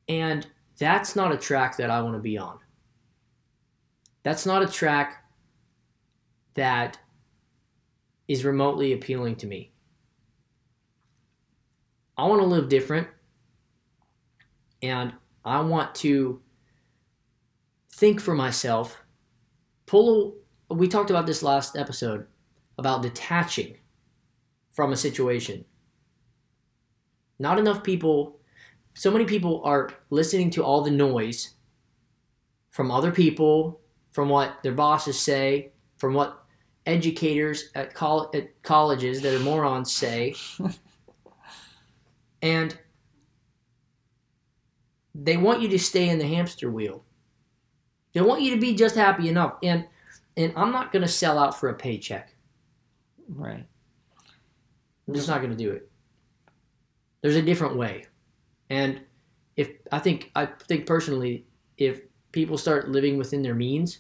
And 0.07 0.47
that's 0.79 1.17
not 1.17 1.33
a 1.33 1.37
track 1.37 1.75
that 1.75 1.89
I 1.89 2.01
want 2.01 2.15
to 2.15 2.21
be 2.21 2.37
on. 2.37 2.57
That's 4.23 4.45
not 4.45 4.63
a 4.63 4.67
track 4.71 5.25
that 6.53 6.97
is 8.29 8.45
remotely 8.45 8.93
appealing 8.93 9.35
to 9.37 9.47
me. 9.47 9.73
I 12.17 12.25
want 12.27 12.39
to 12.39 12.47
live 12.47 12.69
different 12.69 13.09
and 14.81 15.13
I 15.43 15.61
want 15.61 15.95
to 15.95 16.41
think 17.93 18.19
for 18.19 18.33
myself. 18.33 18.97
Pull 19.85 20.35
we 20.69 20.87
talked 20.87 21.09
about 21.09 21.25
this 21.25 21.43
last 21.43 21.75
episode 21.75 22.25
about 22.77 23.01
detaching 23.01 23.77
from 24.71 24.93
a 24.93 24.97
situation. 24.97 25.65
Not 27.39 27.59
enough 27.59 27.83
people, 27.83 28.39
so 28.93 29.11
many 29.11 29.25
people 29.25 29.61
are 29.63 29.89
listening 30.09 30.49
to 30.51 30.63
all 30.63 30.81
the 30.81 30.91
noise 30.91 31.55
from 32.69 32.89
other 32.89 33.11
people, 33.11 33.81
from 34.11 34.29
what 34.29 34.63
their 34.63 34.71
bosses 34.71 35.19
say, 35.19 35.71
from 35.97 36.13
what 36.13 36.45
educators 36.85 37.69
at, 37.75 37.93
col- 37.93 38.31
at 38.33 38.61
colleges 38.63 39.21
that 39.21 39.35
are 39.35 39.43
morons 39.43 39.91
say. 39.91 40.33
and 42.41 42.77
they 45.13 45.37
want 45.37 45.61
you 45.61 45.67
to 45.69 45.79
stay 45.79 46.09
in 46.09 46.19
the 46.19 46.27
hamster 46.27 46.71
wheel. 46.71 47.03
They 48.13 48.21
want 48.21 48.41
you 48.41 48.51
to 48.51 48.59
be 48.59 48.75
just 48.75 48.95
happy 48.95 49.29
enough. 49.29 49.55
And 49.63 49.87
and 50.37 50.53
I'm 50.55 50.71
not 50.71 50.91
going 50.91 51.01
to 51.01 51.07
sell 51.07 51.37
out 51.37 51.59
for 51.59 51.69
a 51.69 51.73
paycheck. 51.73 52.33
right. 53.27 53.65
I'm 55.07 55.13
just 55.13 55.27
not 55.27 55.39
going 55.39 55.51
to 55.51 55.57
do 55.57 55.71
it. 55.71 55.89
There's 57.21 57.35
a 57.35 57.41
different 57.41 57.75
way. 57.75 58.05
And 58.69 59.01
if 59.57 59.69
I 59.91 59.99
think 59.99 60.31
I 60.35 60.45
think 60.45 60.85
personally 60.85 61.45
if 61.77 62.01
people 62.31 62.57
start 62.57 62.89
living 62.89 63.17
within 63.17 63.41
their 63.41 63.55
means, 63.55 63.99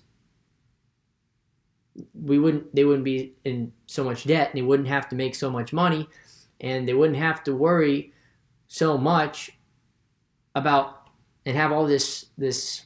we 2.13 2.39
wouldn't 2.39 2.73
they 2.73 2.85
wouldn't 2.85 3.03
be 3.03 3.33
in 3.43 3.73
so 3.87 4.03
much 4.03 4.23
debt 4.23 4.49
and 4.49 4.57
they 4.57 4.61
wouldn't 4.61 4.87
have 4.87 5.09
to 5.09 5.15
make 5.15 5.35
so 5.35 5.49
much 5.49 5.73
money 5.73 6.07
and 6.61 6.87
they 6.87 6.93
wouldn't 6.93 7.17
have 7.17 7.43
to 7.43 7.55
worry 7.55 8.13
so 8.67 8.97
much 8.97 9.51
about 10.55 11.00
and 11.45 11.57
have 11.57 11.71
all 11.71 11.85
this 11.85 12.27
this 12.37 12.85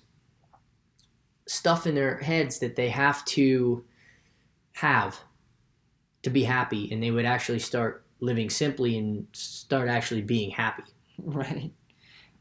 stuff 1.48 1.86
in 1.86 1.96
their 1.96 2.18
heads 2.18 2.60
that 2.60 2.76
they 2.76 2.90
have 2.90 3.24
to 3.26 3.84
have 4.74 5.20
to 6.24 6.30
be 6.30 6.44
happy 6.44 6.92
and 6.92 7.02
they 7.04 7.12
would 7.12 7.26
actually 7.26 7.60
start 7.60 8.04
living 8.20 8.50
simply 8.50 8.98
and 8.98 9.28
start 9.32 9.88
actually 9.88 10.22
being 10.22 10.52
happy. 10.52 10.84
Right. 11.18 11.72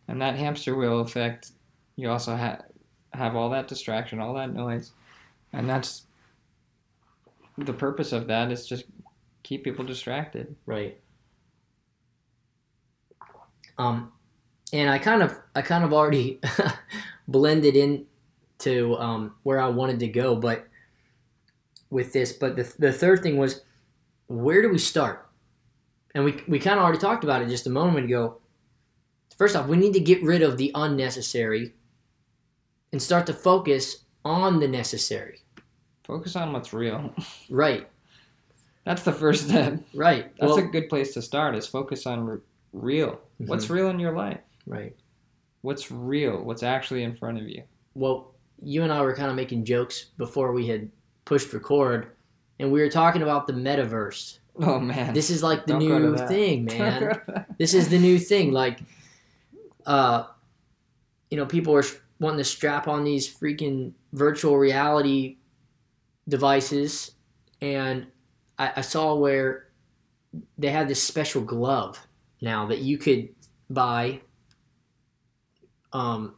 And 0.09 0.21
that 0.21 0.35
hamster 0.35 0.77
wheel 0.77 0.99
effect, 0.99 1.53
you 1.95 2.11
also 2.11 2.35
have 2.35 2.65
have 3.13 3.37
all 3.37 3.51
that 3.51 3.69
distraction, 3.69 4.19
all 4.19 4.35
that 4.35 4.53
noise, 4.53 4.91
and 5.53 5.71
that's 5.71 6.07
the 7.57 7.73
purpose 7.73 8.13
of 8.13 8.27
that 8.27 8.51
is 8.51 8.67
just 8.67 8.87
keep 9.45 9.63
people 9.63 9.85
distracted. 9.85 10.57
Right. 10.67 11.01
Um, 13.79 14.13
and 14.73 14.91
I 14.91 14.99
kind 14.99 15.23
of 15.23 15.37
I 15.55 15.63
kind 15.63 15.85
of 15.85 15.93
already 15.93 16.41
blended 17.29 17.77
in 17.77 18.07
to 18.61 18.97
um, 18.97 19.35
where 19.43 19.61
I 19.61 19.69
wanted 19.69 20.01
to 20.01 20.09
go, 20.09 20.37
but 20.37 20.67
with 21.91 22.13
this, 22.13 22.33
but 22.33 22.57
the 22.57 22.73
the 22.79 22.93
third 22.93 23.23
thing 23.23 23.37
was 23.37 23.63
where 24.27 24.63
do 24.63 24.69
we 24.69 24.79
start? 24.79 25.29
And 26.15 26.25
we 26.25 26.43
we 26.49 26.59
kind 26.59 26.79
of 26.79 26.85
already 26.85 26.99
talked 26.99 27.25
about 27.25 27.43
it 27.43 27.49
just 27.49 27.67
a 27.67 27.71
moment 27.71 28.07
ago. 28.07 28.39
First 29.37 29.57
off, 29.57 29.67
we 29.67 29.77
need 29.77 29.95
to 29.95 30.01
get 30.01 30.23
rid 30.23 30.43
of 30.43 30.59
the 30.59 30.71
unnecessary 30.75 31.75
and 32.93 33.03
start 33.03 33.27
to 33.27 33.35
focus 33.35 34.05
on 34.25 34.61
the 34.61 34.69
necessary. 34.69 35.41
Focus 36.05 36.37
on 36.37 36.53
what's 36.53 36.73
real. 36.73 37.13
Right. 37.51 37.89
That's 38.85 39.03
the 39.03 39.13
first 39.13 39.49
step. 39.49 39.81
Right. 39.95 40.31
That's 40.39 40.53
well, 40.53 40.59
a 40.59 40.69
good 40.69 40.89
place 40.91 41.15
to 41.15 41.23
start. 41.23 41.57
Is 41.57 41.67
focus 41.67 42.07
on 42.07 42.29
r- 42.29 42.41
real. 42.73 43.19
What's 43.39 43.71
real 43.71 43.89
in 43.89 43.99
your 43.99 44.13
life? 44.13 44.41
Right. 44.67 44.95
What's 45.63 45.91
real? 45.91 46.43
What's 46.43 46.63
actually 46.63 47.03
in 47.05 47.15
front 47.17 47.39
of 47.39 47.49
you? 47.49 47.63
well, 47.95 48.33
you 48.63 48.83
and 48.83 48.93
I 48.93 49.03
were 49.03 49.15
kind 49.15 49.29
of 49.31 49.37
making 49.37 49.65
jokes 49.65 50.07
before 50.17 50.53
we 50.53 50.67
had 50.67 50.89
pushed 51.25 51.53
record, 51.53 52.13
and 52.59 52.71
we 52.73 52.81
were 52.81 52.89
talking 52.89 53.23
about 53.23 53.47
the 53.47 53.53
metaverse. 53.53 54.39
Oh 54.61 54.79
man, 54.79 55.13
This 55.13 55.31
is 55.31 55.43
like 55.43 55.67
the 55.67 55.73
Don't 55.73 55.81
new 55.81 56.17
thing, 56.29 56.67
man. 56.67 57.21
this 57.59 57.75
is 57.75 57.89
the 57.89 57.99
new 57.99 58.19
thing. 58.19 58.53
Like, 58.53 58.79
uh, 59.87 60.27
you 61.31 61.37
know, 61.37 61.45
people 61.47 61.75
are 61.77 61.83
wanting 62.21 62.39
to 62.39 62.45
strap 62.45 62.87
on 62.87 63.03
these 63.05 63.29
freaking 63.29 63.93
virtual 64.13 64.57
reality 64.57 65.39
devices, 66.29 67.13
and 67.61 68.07
I, 68.59 68.73
I 68.77 68.81
saw 68.83 69.15
where 69.17 69.69
they 70.59 70.71
had 70.71 70.89
this 70.89 71.03
special 71.03 71.43
glove 71.43 71.99
now 72.41 72.67
that 72.67 72.79
you 72.79 72.99
could 72.99 73.29
buy, 73.71 74.21
um, 75.95 76.35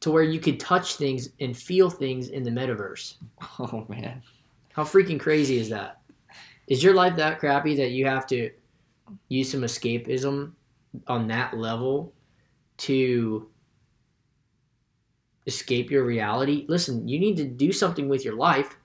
to 0.00 0.10
where 0.10 0.22
you 0.22 0.38
could 0.38 0.60
touch 0.60 0.96
things 0.96 1.30
and 1.40 1.56
feel 1.56 1.90
things 1.90 2.28
in 2.28 2.42
the 2.44 2.50
metaverse. 2.50 3.16
oh 3.58 3.84
man, 3.88 4.22
How 4.72 4.84
freaking 4.84 5.18
crazy 5.18 5.58
is 5.58 5.68
that? 5.70 6.00
Is 6.68 6.82
your 6.82 6.94
life 6.94 7.16
that 7.16 7.40
crappy 7.40 7.74
that 7.76 7.90
you 7.90 8.06
have 8.06 8.26
to 8.28 8.50
use 9.28 9.50
some 9.50 9.62
escapism 9.62 10.52
on 11.08 11.26
that 11.28 11.56
level 11.56 12.12
to 12.78 13.48
escape 15.46 15.90
your 15.90 16.04
reality? 16.04 16.66
Listen, 16.68 17.08
you 17.08 17.18
need 17.18 17.36
to 17.38 17.44
do 17.44 17.72
something 17.72 18.08
with 18.08 18.24
your 18.24 18.36
life. 18.36 18.76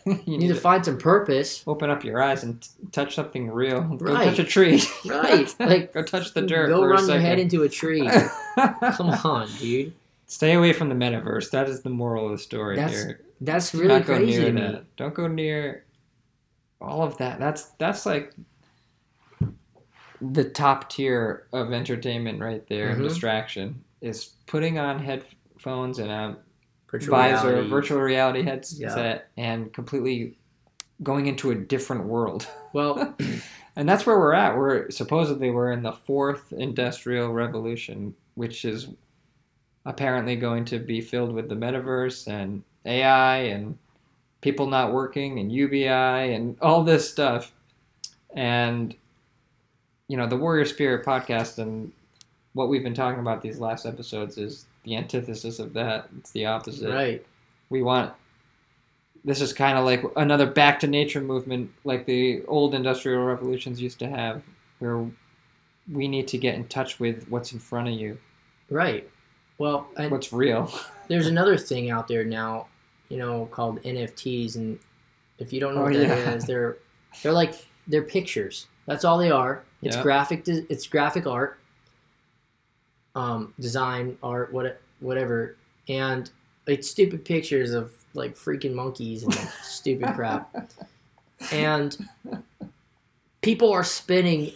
you 0.06 0.18
You 0.26 0.38
need 0.38 0.48
to 0.48 0.54
to 0.54 0.60
find 0.60 0.84
some 0.84 0.98
purpose. 0.98 1.62
open 1.66 1.90
up 1.90 2.04
your 2.04 2.22
eyes 2.22 2.42
and 2.42 2.60
t- 2.62 2.68
touch 2.92 3.14
something 3.14 3.50
real. 3.50 3.80
Right. 3.82 3.98
Go 3.98 4.14
touch 4.30 4.38
a 4.38 4.44
tree. 4.44 4.82
Right. 5.06 5.54
Like 5.60 5.92
Go 5.92 6.02
touch 6.02 6.32
the 6.34 6.42
dirt. 6.42 6.68
go 6.68 6.84
run 6.84 7.08
your 7.08 7.18
head 7.20 7.38
into 7.38 7.62
a 7.62 7.68
tree. 7.68 8.08
Come 8.56 9.10
on, 9.24 9.48
dude. 9.58 9.92
Stay 10.26 10.52
away 10.54 10.72
from 10.72 10.88
the 10.88 10.94
metaverse. 10.94 11.50
That 11.50 11.68
is 11.68 11.82
the 11.82 11.90
moral 11.90 12.26
of 12.26 12.32
the 12.32 12.38
story 12.38 12.76
That's 12.76 12.92
here. 12.92 13.20
That's 13.40 13.74
really 13.74 13.88
not 13.88 14.06
go 14.06 14.16
crazy 14.16 14.38
near 14.40 14.52
to 14.52 14.72
me. 14.74 14.80
Don't 14.96 15.14
go 15.14 15.26
near 15.26 15.84
all 16.80 17.02
of 17.02 17.16
that. 17.18 17.38
That's 17.40 17.64
that's 17.78 18.06
like 18.06 18.32
the 20.20 20.44
top 20.44 20.90
tier 20.90 21.46
of 21.52 21.72
entertainment 21.72 22.40
right 22.40 22.66
there. 22.68 22.94
Mhm. 22.94 23.02
Distraction 23.02 23.82
is 24.00 24.30
putting 24.46 24.78
on 24.78 24.98
headphones 24.98 25.98
and 25.98 26.10
a 26.10 26.36
Virtual 26.90 27.16
visor, 27.16 27.48
reality. 27.48 27.68
virtual 27.68 28.00
reality 28.00 28.42
headset, 28.42 29.28
and 29.36 29.72
completely 29.72 30.36
going 31.02 31.26
into 31.26 31.50
a 31.50 31.54
different 31.54 32.04
world. 32.04 32.46
Well, 32.72 33.16
And 33.76 33.88
that's 33.88 34.04
where 34.04 34.18
we're 34.18 34.34
at. 34.34 34.56
We're 34.56 34.90
supposedly 34.90 35.50
we're 35.50 35.72
in 35.72 35.82
the 35.82 35.92
fourth 35.92 36.52
industrial 36.52 37.32
revolution, 37.32 38.14
which 38.34 38.64
is 38.64 38.88
apparently 39.86 40.36
going 40.36 40.64
to 40.66 40.78
be 40.78 41.00
filled 41.00 41.32
with 41.32 41.48
the 41.48 41.54
metaverse 41.54 42.26
and 42.26 42.62
AI 42.84 43.36
and 43.38 43.78
people 44.40 44.66
not 44.66 44.92
working 44.92 45.38
and 45.38 45.52
UBI 45.52 45.86
and 45.86 46.56
all 46.60 46.82
this 46.82 47.08
stuff. 47.08 47.52
And 48.34 48.94
you 50.08 50.16
know, 50.16 50.26
the 50.26 50.36
Warrior 50.36 50.66
Spirit 50.66 51.06
podcast 51.06 51.58
and 51.58 51.92
what 52.54 52.68
we've 52.68 52.82
been 52.82 52.94
talking 52.94 53.20
about 53.20 53.40
these 53.40 53.60
last 53.60 53.86
episodes 53.86 54.38
is 54.38 54.66
the 54.90 54.96
antithesis 54.96 55.58
of 55.60 55.72
that. 55.74 56.08
It's 56.18 56.32
the 56.32 56.46
opposite 56.46 56.92
right. 56.92 57.24
we 57.70 57.82
want 57.82 58.12
this 59.24 59.40
is 59.40 59.52
kind 59.52 59.76
of 59.78 59.84
like 59.84 60.02
another 60.16 60.46
back 60.46 60.80
to 60.80 60.86
nature 60.86 61.20
movement 61.20 61.70
like 61.84 62.06
the 62.06 62.42
old 62.46 62.74
industrial 62.74 63.22
revolutions 63.22 63.80
used 63.80 63.98
to 63.98 64.08
have 64.08 64.42
where 64.78 65.06
we 65.92 66.08
need 66.08 66.26
to 66.26 66.38
get 66.38 66.54
in 66.54 66.66
touch 66.68 66.98
with 66.98 67.26
what's 67.28 67.52
in 67.52 67.58
front 67.58 67.88
of 67.88 67.94
you 67.94 68.18
Right. 68.70 69.08
Well, 69.58 69.88
and 69.96 70.10
what's 70.10 70.32
real 70.32 70.72
there's 71.08 71.26
another 71.26 71.56
thing 71.58 71.90
out 71.90 72.08
there 72.08 72.24
now, 72.24 72.66
you 73.10 73.18
know, 73.18 73.46
called 73.50 73.82
NFTs, 73.82 74.56
and 74.56 74.78
if 75.38 75.52
you 75.52 75.60
don't 75.60 75.74
know 75.74 75.82
Oh, 75.82 75.84
what 75.84 75.92
that 75.94 76.06
yeah. 76.08 76.32
is, 76.32 76.46
they're 76.46 76.78
they're 77.22 77.32
like 77.32 77.54
they're 77.88 78.02
pictures. 78.02 78.68
That's 78.86 79.04
all 79.04 79.18
they 79.18 79.30
are. 79.30 79.62
It's 79.82 79.96
Yeah. 79.96 80.02
graphic. 80.02 80.44
It's 80.46 80.86
graphic 80.86 81.26
art, 81.26 81.58
um, 83.14 83.54
design 83.60 84.16
art, 84.22 84.52
what 84.52 84.80
whatever, 85.00 85.56
and 85.88 86.30
it's 86.66 86.88
stupid 86.88 87.24
pictures 87.24 87.72
of 87.72 87.92
like 88.14 88.36
freaking 88.36 88.74
monkeys 88.74 89.22
and 89.22 89.34
stupid 89.62 90.14
crap. 90.14 90.70
And 91.52 91.96
people 93.40 93.72
are 93.72 93.84
spending 93.84 94.52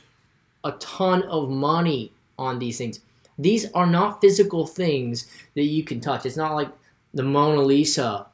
a 0.65 0.73
ton 0.73 1.23
of 1.25 1.51
money 1.51 2.13
on 2.39 2.59
these 2.59 2.79
things. 2.79 3.01
These 3.39 3.71
are 3.73 3.87
not 3.87 4.21
physical 4.21 4.67
things 4.67 5.27
that 5.55 5.65
you 5.65 5.83
can 5.83 6.01
touch. 6.01 6.25
It's 6.27 6.37
not 6.37 6.55
like 6.55 6.69
the 7.15 7.23
Mona 7.23 7.63
Lisa 7.63 8.27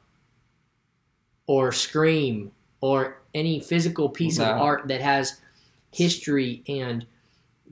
or 1.47 1.71
Scream 1.71 2.51
or 2.81 3.17
any 3.33 3.59
physical 3.59 4.09
piece 4.09 4.37
No. 4.37 4.45
of 4.45 4.61
art 4.61 4.87
that 4.87 5.01
has 5.01 5.39
history 5.91 6.63
and 6.67 7.05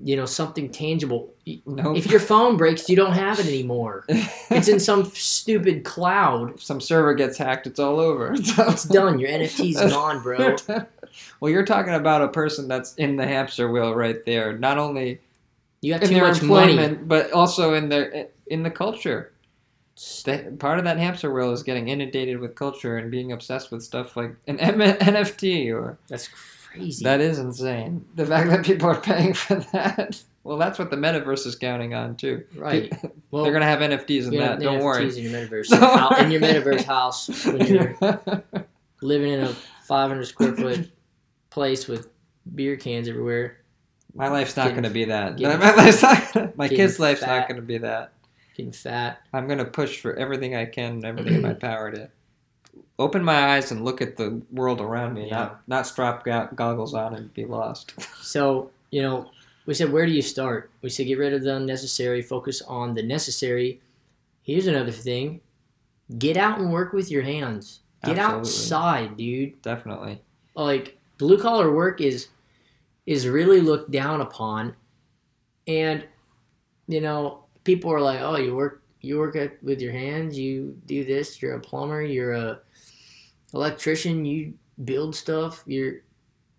you 0.04 0.16
know 0.16 0.26
something 0.26 0.70
tangible. 0.70 1.34
no 1.66 1.96
If 1.96 2.10
your 2.10 2.20
phone 2.20 2.56
breaks, 2.58 2.88
you 2.90 2.96
don't 2.96 3.14
have 3.14 3.40
it 3.40 3.48
anymore. 3.48 4.06
It's 4.52 4.68
in 4.68 4.80
some 4.80 5.06
stupid 5.06 5.84
cloud. 5.84 6.56
if 6.56 6.64
some 6.64 6.82
server 6.82 7.14
gets 7.14 7.38
hacked 7.38 7.68
it's 7.68 7.80
all 7.80 8.00
over 8.00 8.34
It's 8.38 8.84
done. 8.86 9.20
Your 9.20 9.30
NFT's 9.30 9.80
gone, 9.94 10.22
bro. 10.24 10.56
well 11.40 11.52
you're 11.52 11.66
talking 11.66 11.94
about 11.94 12.22
a 12.22 12.28
person 12.30 12.68
that's 12.68 12.94
in 12.96 13.16
the 13.18 13.26
hamster 13.28 13.70
wheel 13.72 13.94
right 13.96 14.24
there 14.26 14.58
not 14.58 14.78
only 14.78 15.20
You 15.82 15.94
got 15.94 16.04
in 16.04 16.10
too 16.10 16.16
their 16.16 16.28
much 16.28 16.42
money. 16.42 16.96
but 16.96 17.32
also 17.32 17.74
in 17.74 17.90
their 17.90 18.28
in 18.48 18.64
the 18.64 18.72
culture 18.72 19.32
part 20.60 20.80
of 20.80 20.86
that 20.86 20.98
hamster 20.98 21.30
wheel 21.34 21.52
is 21.52 21.62
getting 21.62 21.90
inundated 21.90 22.40
with 22.40 22.56
culture 22.56 22.98
and 22.98 23.12
being 23.12 23.34
obsessed 23.34 23.70
with 23.70 23.84
stuff 23.84 24.16
like 24.16 24.34
an 24.48 24.58
M- 24.60 24.80
NFT 24.80 25.74
or 25.76 25.98
That's 26.08 26.30
crazy. 26.72 27.04
that 27.04 27.20
is 27.22 27.40
insane. 27.40 28.06
The 28.16 28.26
fact 28.26 28.50
that 28.50 28.66
people 28.66 28.90
are 28.90 29.00
paying 29.02 29.34
for 29.34 29.56
that. 29.74 30.22
Well, 30.44 30.58
that's 30.58 30.80
what 30.80 30.90
the 30.90 30.96
metaverse 30.98 31.46
is 31.46 31.56
counting 31.56 31.94
on 31.94 32.16
too. 32.16 32.46
right. 32.56 32.92
Well, 33.32 33.44
They're 33.44 33.54
gonna 33.54 33.66
have 33.66 33.78
NFTs 33.80 34.24
in 34.26 34.32
that. 34.40 34.54
have 34.54 34.60
Don't 34.62 34.84
worry. 34.84 35.06
NFTs 35.06 35.18
in 35.18 35.24
your 35.26 35.34
metaverse. 35.34 35.72
Out- 35.82 36.20
in 36.20 36.32
your 36.32 36.42
metaverse 36.42 36.84
house 36.84 37.46
when 37.46 37.68
you're 37.68 37.96
living 39.04 39.34
in 39.34 39.42
a 39.42 39.54
500 39.88 40.26
square 40.26 40.56
foot 40.56 40.92
place 41.52 41.88
with 41.88 42.10
beer 42.56 42.76
cans 42.76 43.08
everywhere. 43.08 43.58
my 44.16 44.30
life's 44.30 44.58
not 44.58 44.64
Getting- 44.70 44.76
gonna 44.82 44.90
be 44.94 45.06
that. 45.06 45.38
getting- 45.38 45.60
my 45.60 45.76
life's 45.76 46.02
not. 46.02 46.58
My 46.58 46.66
getting 46.66 46.78
kid's 46.78 47.00
life's 47.00 47.20
fat. 47.22 47.38
not 47.42 47.50
gonna 47.50 47.62
be 47.62 47.78
that. 47.78 48.14
Getting 48.58 48.72
fat. 48.72 49.20
I'm 49.32 49.48
gonna 49.48 49.66
push 49.66 50.00
for 50.02 50.16
everything 50.16 50.56
I 50.56 50.66
can, 50.66 50.94
and 50.94 51.06
everything 51.06 51.36
in 51.36 51.42
my 51.44 51.54
power 51.68 51.92
to 51.92 52.10
open 53.00 53.24
my 53.24 53.56
eyes 53.56 53.72
and 53.72 53.84
look 53.84 54.02
at 54.02 54.18
the 54.18 54.42
world 54.52 54.82
around 54.82 55.14
me. 55.16 55.28
Yeah. 55.28 55.38
Not 55.38 55.68
not 55.68 55.88
strap 55.88 56.24
go- 56.24 56.50
goggles 56.54 56.94
on 56.94 57.16
and 57.16 57.34
be 57.34 57.46
lost. 57.46 57.94
So, 58.22 58.70
you 58.92 59.02
know, 59.02 59.32
we 59.66 59.74
said, 59.74 59.92
where 59.92 60.06
do 60.06 60.12
you 60.12 60.22
start? 60.22 60.70
We 60.84 60.90
said, 60.90 61.08
get 61.08 61.18
rid 61.18 61.34
of 61.34 61.44
the 61.44 61.56
unnecessary, 61.56 62.22
focus 62.22 62.62
on 62.62 62.94
the 62.94 63.02
necessary. 63.02 63.82
Here's 64.44 64.68
another 64.68 64.92
thing 64.92 65.42
get 66.18 66.38
out 66.38 66.60
and 66.60 66.72
work 66.72 66.94
with 66.94 67.10
your 67.10 67.24
hands. 67.24 67.80
Get 68.04 68.18
Absolutely. 68.18 68.40
outside, 68.40 69.18
dude. 69.18 69.62
Definitely. 69.62 70.22
Like, 70.56 70.98
blue 71.18 71.40
collar 71.40 71.74
work 71.74 72.02
is 72.02 72.28
is 73.06 73.28
really 73.28 73.62
looked 73.62 73.90
down 73.90 74.22
upon. 74.22 74.76
And, 75.68 76.06
you 76.88 77.02
know, 77.02 77.46
people 77.64 77.92
are 77.92 78.02
like, 78.02 78.20
oh, 78.22 78.38
you 78.38 78.56
work. 78.56 78.84
You 79.02 79.18
work 79.18 79.38
with 79.64 79.82
your 79.82 79.94
hands. 79.94 80.38
You 80.38 80.78
do 80.86 81.06
this. 81.06 81.42
You're 81.42 81.56
a 81.56 81.60
plumber. 81.60 82.02
You're 82.02 82.34
a 82.34 82.60
electrician. 83.54 84.26
You 84.26 84.54
build 84.84 85.16
stuff. 85.16 85.64
You're 85.66 86.02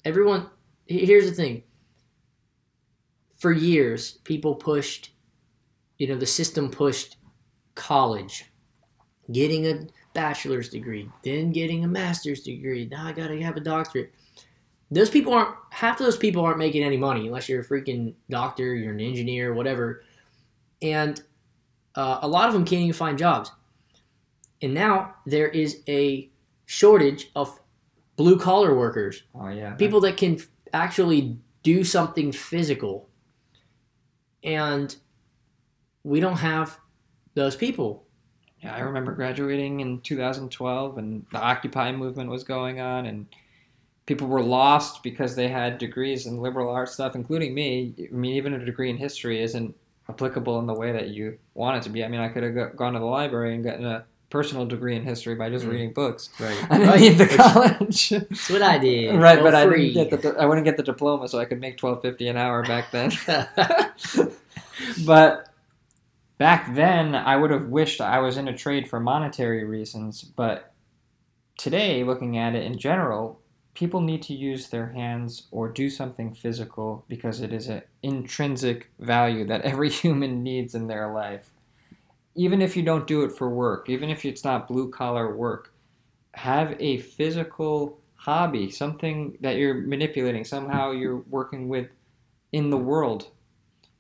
everyone. 0.05 0.49
Here's 0.87 1.29
the 1.29 1.35
thing 1.35 1.63
for 3.41 3.53
years, 3.53 4.19
people 4.25 4.55
pushed 4.55 5.13
you 5.97 6.07
know 6.07 6.17
the 6.17 6.27
system 6.27 6.71
pushed 6.71 7.17
college, 7.75 8.47
getting 9.33 9.67
a 9.67 9.87
bachelor's 10.15 10.69
degree, 10.69 11.09
then 11.25 11.53
getting 11.53 11.85
a 11.85 11.89
master's 11.89 12.43
degree. 12.43 12.87
Now 12.91 13.07
I 13.07 13.13
gotta 13.13 13.41
have 13.43 13.57
a 13.57 13.61
doctorate. 13.61 14.13
Those 14.91 15.11
people 15.11 15.33
aren't 15.33 15.55
half 15.71 16.01
of 16.01 16.07
those 16.07 16.17
people 16.17 16.45
aren't 16.45 16.59
making 16.59 16.83
any 16.83 16.97
money 16.97 17.27
unless 17.27 17.49
you're 17.49 17.61
a 17.61 17.65
freaking 17.65 18.15
doctor, 18.29 18.75
you're 18.75 18.93
an 18.93 19.01
engineer, 19.01 19.55
whatever, 19.55 20.03
and 20.83 21.23
uh, 21.95 22.19
a 22.23 22.29
lot 22.29 22.49
of 22.49 22.55
them 22.55 22.65
can't 22.65 22.83
even 22.83 22.93
find 22.93 23.19
jobs. 23.19 23.51
And 24.63 24.75
now 24.75 25.15
there 25.27 25.49
is 25.49 25.83
a 25.89 26.31
shortage 26.71 27.33
of 27.35 27.61
blue 28.15 28.39
collar 28.39 28.77
workers, 28.77 29.25
Oh 29.35 29.49
yeah. 29.49 29.75
people 29.75 30.01
that 30.03 30.17
can 30.17 30.39
actually 30.73 31.37
do 31.65 31.83
something 31.83 32.31
physical. 32.31 33.09
And 34.45 34.95
we 36.05 36.21
don't 36.21 36.37
have 36.37 36.79
those 37.35 37.57
people. 37.57 38.05
Yeah, 38.63 38.73
I 38.77 38.81
remember 38.81 39.13
graduating 39.13 39.81
in 39.81 40.01
2012, 40.03 40.97
and 40.99 41.27
the 41.33 41.41
Occupy 41.41 41.91
movement 41.91 42.31
was 42.31 42.45
going 42.45 42.79
on, 42.81 43.07
and 43.07 43.27
people 44.07 44.29
were 44.29 44.41
lost 44.43 45.03
because 45.03 45.35
they 45.35 45.49
had 45.49 45.77
degrees 45.79 46.27
in 46.27 46.37
liberal 46.39 46.71
arts 46.71 46.93
stuff, 46.93 47.17
including 47.17 47.53
me. 47.53 47.95
I 47.99 48.15
mean, 48.15 48.35
even 48.35 48.55
a 48.55 48.65
degree 48.65 48.91
in 48.91 48.97
history 48.97 49.43
isn't 49.43 49.75
applicable 50.09 50.61
in 50.61 50.67
the 50.69 50.75
way 50.75 50.93
that 50.93 51.09
you 51.09 51.37
want 51.55 51.79
it 51.79 51.83
to 51.83 51.91
be. 51.91 52.05
I 52.05 52.09
mean, 52.09 52.21
I 52.21 52.29
could 52.29 52.45
have 52.45 52.77
gone 52.77 52.93
to 52.93 53.01
the 53.01 53.05
library 53.05 53.57
and 53.57 53.65
gotten 53.65 53.87
a 53.87 54.05
personal 54.31 54.65
degree 54.65 54.97
in 54.97 55.03
history 55.05 55.35
by 55.35 55.51
just 55.51 55.65
Mm. 55.67 55.71
reading 55.73 55.93
books. 55.93 56.31
Right. 56.41 56.57
I 56.71 56.79
didn't 56.79 57.01
need 57.01 57.19
the 57.19 57.27
college. 57.27 58.09
That's 58.11 58.49
what 58.51 58.63
I 58.63 58.79
did. 58.79 59.15
right, 59.21 59.39
for 59.39 59.45
but 59.45 59.55
I 59.55 59.67
free. 59.67 59.93
didn't 59.93 60.11
get 60.11 60.23
the 60.23 60.41
I 60.41 60.47
wouldn't 60.47 60.65
get 60.65 60.77
the 60.77 60.83
diploma, 60.85 61.29
so 61.29 61.39
I 61.39 61.45
could 61.45 61.61
make 61.61 61.77
twelve 61.77 62.01
fifty 62.01 62.29
an 62.29 62.37
hour 62.37 62.63
back 62.65 62.91
then. 62.93 63.11
but 65.05 65.49
back 66.39 66.75
then, 66.75 67.15
I 67.15 67.37
would 67.37 67.51
have 67.51 67.67
wished 67.67 68.01
I 68.01 68.19
was 68.21 68.37
in 68.37 68.49
a 68.49 68.57
trade 68.57 68.89
for 68.89 69.01
monetary 69.01 69.65
reasons. 69.65 70.23
But 70.23 70.73
today, 71.59 72.05
looking 72.05 72.39
at 72.39 72.55
it 72.55 72.65
in 72.65 72.79
general, 72.79 73.41
people 73.75 74.01
need 74.01 74.23
to 74.23 74.35
use 74.35 74.69
their 74.69 74.89
hands 74.89 75.47
or 75.51 75.69
do 75.69 75.91
something 75.91 76.35
physical 76.35 77.05
because 77.09 77.41
it 77.41 77.53
is 77.53 77.69
an 77.69 77.83
intrinsic 78.03 78.91
value 78.99 79.45
that 79.47 79.63
every 79.63 79.91
human 79.91 80.43
needs 80.43 80.75
in 80.75 80.87
their 80.87 81.13
life. 81.13 81.51
Even 82.41 82.63
if 82.63 82.75
you 82.75 82.83
don't 82.83 83.07
do 83.07 83.23
it 83.23 83.33
for 83.33 83.51
work, 83.51 83.91
even 83.91 84.09
if 84.09 84.25
it's 84.25 84.45
not 84.45 84.67
blue 84.67 84.89
collar 84.91 85.37
work, 85.37 85.75
have 86.33 86.75
a 86.81 86.97
physical 86.97 88.01
hobby, 88.15 88.71
something 88.71 89.37
that 89.43 89.57
you're 89.57 89.75
manipulating, 89.75 90.43
somehow 90.43 90.91
you're 90.91 91.19
working 91.29 91.69
with 91.69 91.89
in 92.53 92.71
the 92.71 92.79
world. 92.79 93.29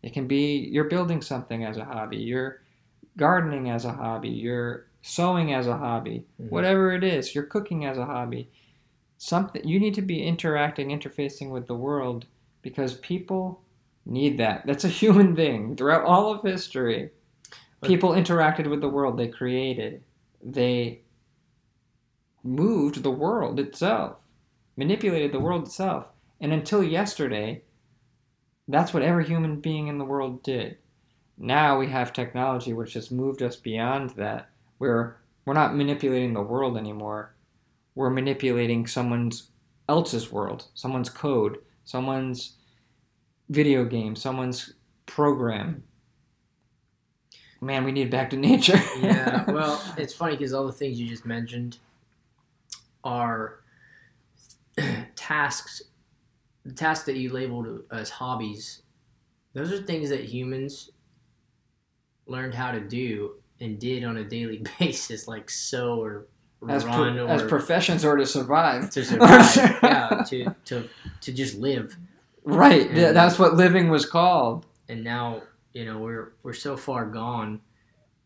It 0.02 0.14
can 0.14 0.26
be 0.26 0.56
you're 0.72 0.88
building 0.88 1.20
something 1.20 1.64
as 1.66 1.76
a 1.76 1.84
hobby, 1.84 2.16
you're 2.16 2.62
gardening 3.18 3.68
as 3.68 3.84
a 3.84 3.92
hobby, 3.92 4.30
you're 4.30 4.86
sewing 5.02 5.52
as 5.52 5.66
a 5.66 5.76
hobby, 5.76 6.24
Mhm. 6.40 6.48
whatever 6.48 6.92
it 6.92 7.04
is, 7.04 7.34
you're 7.34 7.44
cooking 7.44 7.84
as 7.84 7.98
a 7.98 8.06
hobby. 8.06 8.48
Something 9.18 9.68
you 9.68 9.78
need 9.78 9.94
to 9.96 10.02
be 10.14 10.22
interacting, 10.22 10.88
interfacing 10.88 11.50
with 11.50 11.66
the 11.66 11.74
world 11.74 12.24
because 12.62 12.94
people 12.94 13.60
need 14.06 14.38
that. 14.38 14.64
That's 14.64 14.84
a 14.84 14.88
human 15.02 15.36
thing. 15.36 15.76
Throughout 15.76 16.04
all 16.04 16.32
of 16.32 16.40
history, 16.42 17.10
people 17.82 18.10
interacted 18.10 18.68
with 18.68 18.80
the 18.80 18.88
world 18.88 19.16
they 19.16 19.28
created. 19.28 20.02
They 20.42 21.02
moved 22.42 23.02
the 23.02 23.10
world 23.10 23.60
itself, 23.60 24.16
manipulated 24.76 25.32
the 25.32 25.40
world 25.40 25.66
itself. 25.66 26.08
And 26.40 26.52
until 26.52 26.82
yesterday, 26.82 27.62
that's 28.68 28.94
what 28.94 29.02
every 29.02 29.26
human 29.26 29.60
being 29.60 29.88
in 29.88 29.98
the 29.98 30.04
world 30.04 30.42
did. 30.42 30.78
Now 31.36 31.78
we 31.78 31.88
have 31.88 32.12
technology 32.12 32.72
which 32.72 32.94
has 32.94 33.10
moved 33.10 33.42
us 33.42 33.56
beyond 33.56 34.10
that, 34.10 34.50
where 34.78 35.20
we're 35.44 35.54
not 35.54 35.74
manipulating 35.74 36.34
the 36.34 36.42
world 36.42 36.76
anymore. 36.76 37.34
We're 37.94 38.10
manipulating 38.10 38.86
someone's 38.86 39.50
else's 39.88 40.30
world, 40.30 40.66
someone's 40.74 41.10
code, 41.10 41.58
someone's 41.84 42.56
video 43.48 43.84
game, 43.84 44.14
someone's 44.14 44.74
program. 45.06 45.82
Man, 47.60 47.84
we 47.84 47.92
need 47.92 48.10
back 48.10 48.30
to 48.30 48.36
nature. 48.50 48.80
yeah, 49.00 49.44
well, 49.50 49.82
it's 49.96 50.14
funny 50.14 50.36
because 50.36 50.52
all 50.52 50.66
the 50.66 50.72
things 50.72 50.98
you 51.00 51.06
just 51.08 51.26
mentioned 51.26 51.78
are 53.04 53.60
tasks, 55.16 55.82
the 56.64 56.72
tasks 56.72 57.04
that 57.06 57.16
you 57.16 57.30
labeled 57.32 57.82
as 57.90 58.10
hobbies. 58.10 58.82
Those 59.52 59.72
are 59.72 59.82
things 59.82 60.10
that 60.10 60.20
humans 60.24 60.90
learned 62.26 62.54
how 62.54 62.70
to 62.70 62.80
do 62.80 63.32
and 63.60 63.78
did 63.78 64.04
on 64.04 64.16
a 64.16 64.24
daily 64.24 64.62
basis, 64.78 65.26
like 65.28 65.50
sew 65.50 66.00
or 66.00 66.26
as, 66.68 66.84
run 66.84 67.14
pro- 67.16 67.26
or 67.26 67.30
as 67.30 67.42
professions 67.42 68.04
or 68.04 68.16
to 68.16 68.26
survive. 68.26 68.90
to 68.90 69.04
survive. 69.04 69.56
yeah, 69.82 70.22
to, 70.28 70.54
to 70.66 70.88
to 71.22 71.32
just 71.32 71.56
live. 71.56 71.96
Right. 72.44 72.88
And- 72.90 73.16
that's 73.16 73.38
what 73.38 73.54
living 73.54 73.88
was 73.90 74.06
called. 74.06 74.66
And 74.88 75.04
now 75.04 75.42
you 75.72 75.84
know 75.84 75.98
we're 75.98 76.32
we're 76.42 76.52
so 76.52 76.76
far 76.76 77.06
gone 77.06 77.60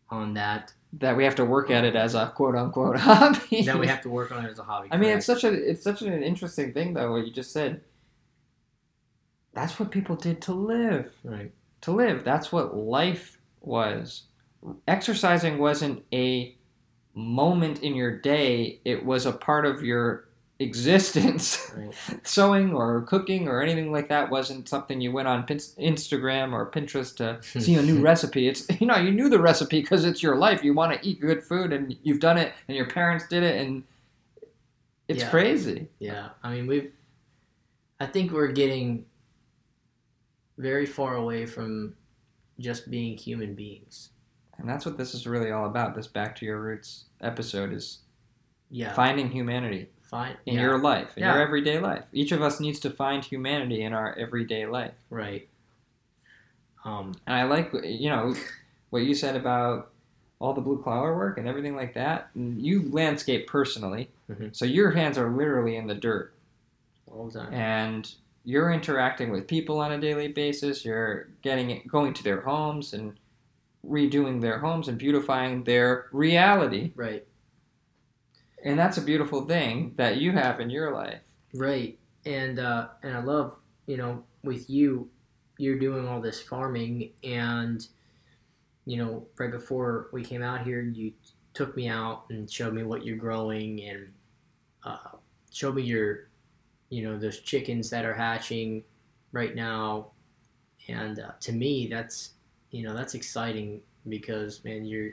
on 0.09 0.33
that 0.35 0.73
That 0.93 1.17
we 1.17 1.23
have 1.23 1.35
to 1.35 1.45
work 1.45 1.69
at 1.71 1.83
it 1.83 1.95
as 1.95 2.15
a 2.15 2.31
quote 2.35 2.55
unquote 2.55 2.97
hobby. 2.97 3.63
that 3.63 3.79
we 3.79 3.87
have 3.87 4.01
to 4.01 4.09
work 4.09 4.31
on 4.31 4.45
it 4.45 4.51
as 4.51 4.59
a 4.59 4.63
hobby. 4.63 4.87
I 4.91 4.97
mean, 4.97 5.09
it's 5.11 5.25
such 5.25 5.43
a 5.43 5.51
it's 5.51 5.83
such 5.83 6.01
an 6.01 6.21
interesting 6.23 6.73
thing 6.73 6.93
though. 6.93 7.11
What 7.11 7.25
you 7.25 7.31
just 7.33 7.51
said. 7.51 7.81
That's 9.53 9.79
what 9.79 9.89
people 9.91 10.15
did 10.15 10.41
to 10.43 10.53
live. 10.53 11.13
right. 11.23 11.51
To 11.81 11.91
live. 11.91 12.23
That's 12.23 12.51
what 12.51 12.75
life 12.75 13.37
was. 13.61 14.23
Exercising 14.87 15.57
wasn't 15.59 16.03
a 16.11 16.55
moment 17.13 17.81
in 17.81 17.95
your 17.95 18.19
day. 18.19 18.81
It 18.83 19.05
was 19.05 19.25
a 19.25 19.31
part 19.31 19.65
of 19.65 19.81
your 19.83 20.27
existence. 20.59 21.61
Right. 21.75 21.93
Sewing 22.25 22.73
or 22.73 23.01
cooking 23.01 23.49
or 23.49 23.61
anything 23.61 23.91
like 23.91 24.07
that 24.07 24.29
wasn't 24.29 24.69
something 24.69 25.01
you 25.01 25.11
went 25.11 25.27
on 25.27 25.43
Pin- 25.43 25.57
Instagram 25.57 26.53
or 26.53 26.71
Pinterest 26.71 27.13
to 27.17 27.41
see 27.61 27.75
a 27.75 27.81
new 27.81 27.99
recipe. 28.01 28.47
It's 28.47 28.65
you 28.79 28.87
know 28.87 28.95
you 28.95 29.11
knew 29.11 29.27
the 29.27 29.41
recipe 29.41 29.81
because 29.81 30.05
it's 30.05 30.23
your 30.23 30.37
life. 30.37 30.63
You 30.63 30.73
want 30.73 30.93
to 30.93 31.05
eat 31.05 31.19
good 31.19 31.43
food 31.43 31.73
and 31.73 31.93
you've 32.03 32.21
done 32.21 32.37
it 32.37 32.53
and 32.69 32.77
your 32.77 32.85
parents 32.87 33.27
did 33.27 33.43
it 33.43 33.59
and 33.65 33.83
it's 35.09 35.23
Yeah. 35.23 35.29
crazy. 35.29 35.87
Yeah, 35.99 36.29
I 36.43 36.51
mean 36.53 36.65
we've. 36.67 36.91
I 37.99 38.05
think 38.05 38.31
we're 38.31 38.51
getting 38.53 39.05
very 40.57 40.85
far 40.85 41.15
away 41.15 41.45
from 41.45 41.95
just 42.59 42.89
being 42.89 43.17
human 43.17 43.53
beings. 43.55 44.09
And 44.57 44.69
that's 44.69 44.85
what 44.85 44.97
this 44.97 45.13
is 45.13 45.27
really 45.27 45.51
all 45.51 45.65
about. 45.65 45.93
This 45.95 46.07
back 46.07 46.35
to 46.37 46.45
your 46.45 46.61
roots 46.61 47.05
episode 47.21 47.73
is 47.73 47.99
Yeah, 48.69 48.93
finding 48.93 49.29
humanity 49.29 49.89
fine. 50.09 50.35
in 50.45 50.55
yeah, 50.55 50.61
your 50.61 50.77
life, 50.79 51.17
in 51.17 51.23
your 51.23 51.41
everyday 51.41 51.79
life. 51.79 52.03
Each 52.13 52.31
of 52.31 52.41
us 52.41 52.59
needs 52.59 52.79
to 52.81 52.89
find 52.89 53.23
humanity 53.23 53.81
in 53.83 53.93
our 53.93 54.13
everyday 54.17 54.65
life. 54.65 54.93
right. 55.09 55.47
Um, 56.83 57.13
And 57.25 57.35
I 57.35 57.43
like, 57.43 57.71
you 57.83 58.09
know, 58.09 58.35
what 58.91 58.99
you 59.03 59.15
said 59.15 59.35
about 59.35 59.91
all 60.39 60.53
the 60.53 60.61
blue 60.61 60.81
collar 60.83 61.15
work 61.15 61.37
and 61.37 61.47
everything 61.47 61.75
like 61.75 61.93
that. 61.95 62.29
You 62.35 62.89
landscape 62.91 63.47
personally, 63.47 64.09
Mhm. 64.29 64.55
so 64.55 64.65
your 64.65 64.91
hands 64.91 65.17
are 65.17 65.29
literally 65.29 65.75
in 65.77 65.87
the 65.87 65.95
dirt, 65.95 66.33
all 67.11 67.27
the 67.27 67.39
time. 67.39 67.53
and 67.53 68.13
you're 68.43 68.71
interacting 68.71 69.31
with 69.31 69.47
people 69.47 69.79
on 69.79 69.91
a 69.93 69.97
daily 69.99 70.27
basis. 70.27 70.85
You're 70.85 71.27
getting 71.41 71.71
it, 71.71 71.87
going 71.87 72.13
to 72.13 72.23
their 72.23 72.41
homes 72.41 72.93
and 72.93 73.17
redoing 73.87 74.41
their 74.41 74.59
homes 74.59 74.87
and 74.87 74.97
beautifying 74.99 75.63
their 75.63 76.07
reality. 76.11 76.91
Right, 76.95 77.25
And 78.65 78.79
that's 78.79 78.97
a 78.97 79.01
beautiful 79.01 79.45
thing 79.45 79.93
that 79.95 80.17
you 80.17 80.31
have 80.31 80.59
in 80.59 80.71
your 80.71 80.91
life. 80.91 81.21
right, 81.53 81.97
and 82.25 82.59
uh, 82.59 82.87
and 83.03 83.15
I 83.15 83.21
love 83.21 83.55
you 83.85 83.95
know 83.95 84.23
with 84.43 84.69
you, 84.69 85.09
you're 85.57 85.79
doing 85.79 86.07
all 86.07 86.19
this 86.19 86.41
farming, 86.41 87.11
and 87.23 87.87
you 88.85 88.97
know 88.97 89.27
right 89.37 89.51
before 89.51 90.09
we 90.11 90.23
came 90.23 90.41
out 90.41 90.65
here, 90.65 90.81
you 90.81 91.13
took 91.53 91.75
me 91.75 91.87
out 91.87 92.25
and 92.31 92.51
showed 92.51 92.73
me 92.73 92.83
what 92.83 93.05
you're 93.05 93.17
growing 93.17 93.81
and 93.83 94.11
uh, 94.83 95.17
showed 95.51 95.75
me 95.75 95.83
your 95.83 96.29
you 96.89 97.03
know 97.03 97.17
those 97.19 97.39
chickens 97.41 97.91
that 97.91 98.03
are 98.03 98.15
hatching 98.15 98.83
right 99.31 99.55
now. 99.55 100.07
And 100.87 101.19
uh, 101.19 101.31
to 101.41 101.51
me 101.51 101.87
that's 101.87 102.31
you 102.71 102.83
know 102.83 102.95
that's 102.95 103.13
exciting 103.13 103.81
because 104.09 104.63
man 104.63 104.85
you're 104.85 105.11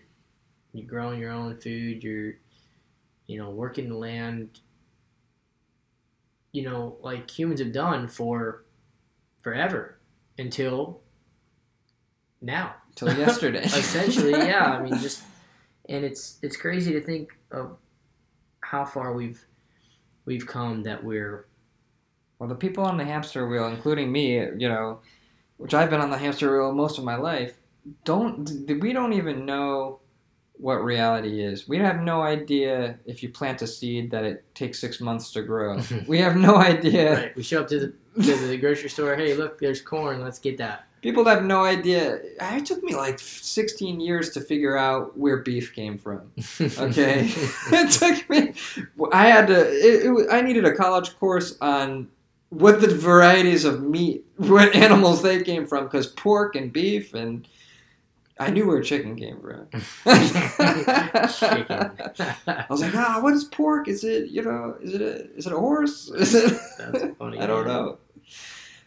you're 0.72 0.86
growing 0.86 1.20
your 1.20 1.30
own 1.30 1.58
food. 1.58 2.02
You're 2.02 2.34
you 3.32 3.38
know 3.38 3.50
working 3.50 3.88
the 3.88 3.96
land 3.96 4.60
you 6.52 6.62
know 6.62 6.96
like 7.02 7.30
humans 7.30 7.60
have 7.60 7.72
done 7.72 8.06
for 8.08 8.64
forever 9.42 9.98
until 10.38 11.00
now 12.40 12.74
Till 12.94 13.12
yesterday. 13.16 13.62
essentially 13.64 14.32
yeah 14.32 14.76
i 14.78 14.82
mean 14.82 14.98
just 15.00 15.22
and 15.88 16.04
it's 16.04 16.38
it's 16.42 16.56
crazy 16.56 16.92
to 16.92 17.00
think 17.00 17.30
of 17.50 17.76
how 18.60 18.84
far 18.84 19.12
we've 19.14 19.44
we've 20.24 20.46
come 20.46 20.82
that 20.84 21.02
we're 21.02 21.46
Well, 22.38 22.48
the 22.48 22.54
people 22.54 22.84
on 22.84 22.96
the 22.96 23.04
hamster 23.04 23.46
wheel, 23.46 23.68
including 23.68 24.10
me, 24.10 24.34
you 24.58 24.68
know, 24.68 25.00
which 25.58 25.74
I've 25.74 25.90
been 25.90 26.00
on 26.00 26.10
the 26.10 26.18
hamster 26.18 26.50
wheel 26.52 26.72
most 26.72 26.98
of 26.98 27.04
my 27.04 27.16
life, 27.16 27.54
don't 28.04 28.50
we 28.80 28.92
don't 28.92 29.12
even 29.12 29.46
know 29.46 30.00
what 30.62 30.84
reality 30.84 31.42
is. 31.42 31.68
We 31.68 31.78
have 31.78 32.00
no 32.02 32.22
idea 32.22 32.96
if 33.04 33.20
you 33.22 33.28
plant 33.28 33.62
a 33.62 33.66
seed 33.66 34.12
that 34.12 34.24
it 34.24 34.44
takes 34.54 34.78
six 34.78 35.00
months 35.00 35.32
to 35.32 35.42
grow. 35.42 35.82
we 36.06 36.18
have 36.18 36.36
no 36.36 36.54
idea. 36.54 37.14
Right. 37.16 37.36
We 37.36 37.42
show 37.42 37.60
up 37.60 37.68
to 37.68 37.80
the 37.80 38.22
to 38.22 38.36
the 38.46 38.56
grocery 38.56 38.88
store. 38.88 39.16
Hey, 39.16 39.34
look, 39.34 39.58
there's 39.58 39.82
corn. 39.82 40.20
Let's 40.20 40.38
get 40.38 40.58
that. 40.58 40.86
People 41.00 41.24
have 41.24 41.42
no 41.42 41.64
idea. 41.64 42.20
It 42.40 42.64
took 42.64 42.80
me 42.84 42.94
like 42.94 43.18
16 43.18 43.98
years 43.98 44.30
to 44.30 44.40
figure 44.40 44.76
out 44.76 45.18
where 45.18 45.38
beef 45.38 45.74
came 45.74 45.98
from. 45.98 46.30
Okay, 46.60 47.28
it 47.72 47.90
took 47.90 48.30
me. 48.30 48.54
I 49.12 49.26
had 49.26 49.48
to. 49.48 49.68
It, 49.68 50.06
it, 50.06 50.28
I 50.30 50.42
needed 50.42 50.64
a 50.64 50.74
college 50.76 51.18
course 51.18 51.56
on 51.60 52.08
what 52.50 52.80
the 52.80 52.94
varieties 52.94 53.64
of 53.64 53.82
meat, 53.82 54.24
what 54.36 54.76
animals 54.76 55.22
they 55.22 55.42
came 55.42 55.66
from, 55.66 55.84
because 55.84 56.06
pork 56.06 56.54
and 56.54 56.72
beef 56.72 57.14
and 57.14 57.48
I 58.38 58.50
knew 58.50 58.66
where 58.66 58.82
chicken 58.82 59.14
came 59.16 59.38
from. 59.40 59.68
Chicken. 61.28 61.90
I 62.46 62.66
was 62.68 62.80
like, 62.80 62.94
ah, 62.94 63.18
what 63.20 63.34
is 63.34 63.44
pork? 63.44 63.88
Is 63.88 64.04
it 64.04 64.30
you 64.30 64.42
know? 64.42 64.76
Is 64.80 64.94
it 64.94 65.02
a 65.02 65.30
is 65.36 65.46
it 65.46 65.52
a 65.52 65.58
horse? 65.58 66.08
Is 66.16 66.34
it? 66.34 66.58
That's 66.78 67.04
funny. 67.18 67.38
I 67.40 67.46
don't 67.46 67.66
man. 67.66 67.74
know. 67.76 67.98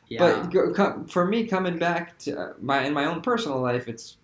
Yeah. 0.07 0.47
But 0.51 1.11
for 1.11 1.25
me, 1.25 1.47
coming 1.47 1.77
back 1.77 2.17
to 2.19 2.39
uh, 2.39 2.53
my 2.61 2.83
in 2.85 2.93
my 2.93 3.05
own 3.05 3.21
personal 3.21 3.59
life, 3.59 3.87
it's 3.87 4.17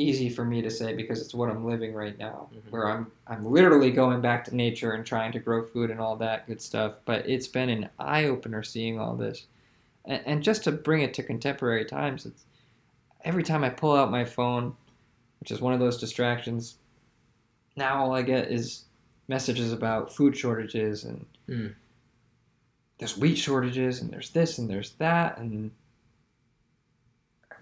easy 0.00 0.28
for 0.30 0.44
me 0.44 0.62
to 0.62 0.70
say 0.70 0.94
because 0.94 1.20
it's 1.20 1.34
what 1.34 1.50
I'm 1.50 1.64
living 1.66 1.92
right 1.92 2.16
now, 2.18 2.48
Mhm. 2.54 2.70
where 2.70 2.88
I'm 2.88 3.10
I'm 3.26 3.44
literally 3.44 3.90
going 3.90 4.20
back 4.20 4.44
to 4.44 4.56
nature 4.56 4.92
and 4.92 5.04
trying 5.04 5.32
to 5.32 5.38
grow 5.38 5.64
food 5.64 5.90
and 5.90 6.00
all 6.00 6.16
that 6.16 6.46
good 6.46 6.62
stuff. 6.62 6.94
But 7.04 7.28
it's 7.28 7.48
been 7.48 7.68
an 7.68 7.88
eye 7.98 8.26
opener 8.26 8.62
seeing 8.62 8.98
all 9.00 9.16
this, 9.16 9.46
and, 10.04 10.22
and 10.24 10.42
just 10.42 10.64
to 10.64 10.72
bring 10.72 11.02
it 11.02 11.14
to 11.14 11.22
contemporary 11.22 11.84
times, 11.84 12.26
it's 12.26 12.44
every 13.24 13.42
time 13.42 13.64
I 13.64 13.68
pull 13.70 13.94
out 13.96 14.10
my 14.10 14.24
phone, 14.24 14.74
which 15.40 15.50
is 15.50 15.60
one 15.60 15.72
of 15.72 15.80
those 15.80 15.98
distractions. 15.98 16.76
Now 17.76 18.02
all 18.04 18.14
I 18.14 18.22
get 18.22 18.50
is 18.50 18.84
messages 19.28 19.72
about 19.72 20.14
food 20.14 20.36
shortages 20.36 21.04
and 21.04 21.24
Mm. 21.48 21.74
there's 22.98 23.16
wheat 23.16 23.36
shortages 23.36 24.00
and 24.02 24.10
there's 24.10 24.30
this 24.30 24.58
and 24.58 24.68
there's 24.68 24.90
that 24.94 25.38
and 25.38 25.70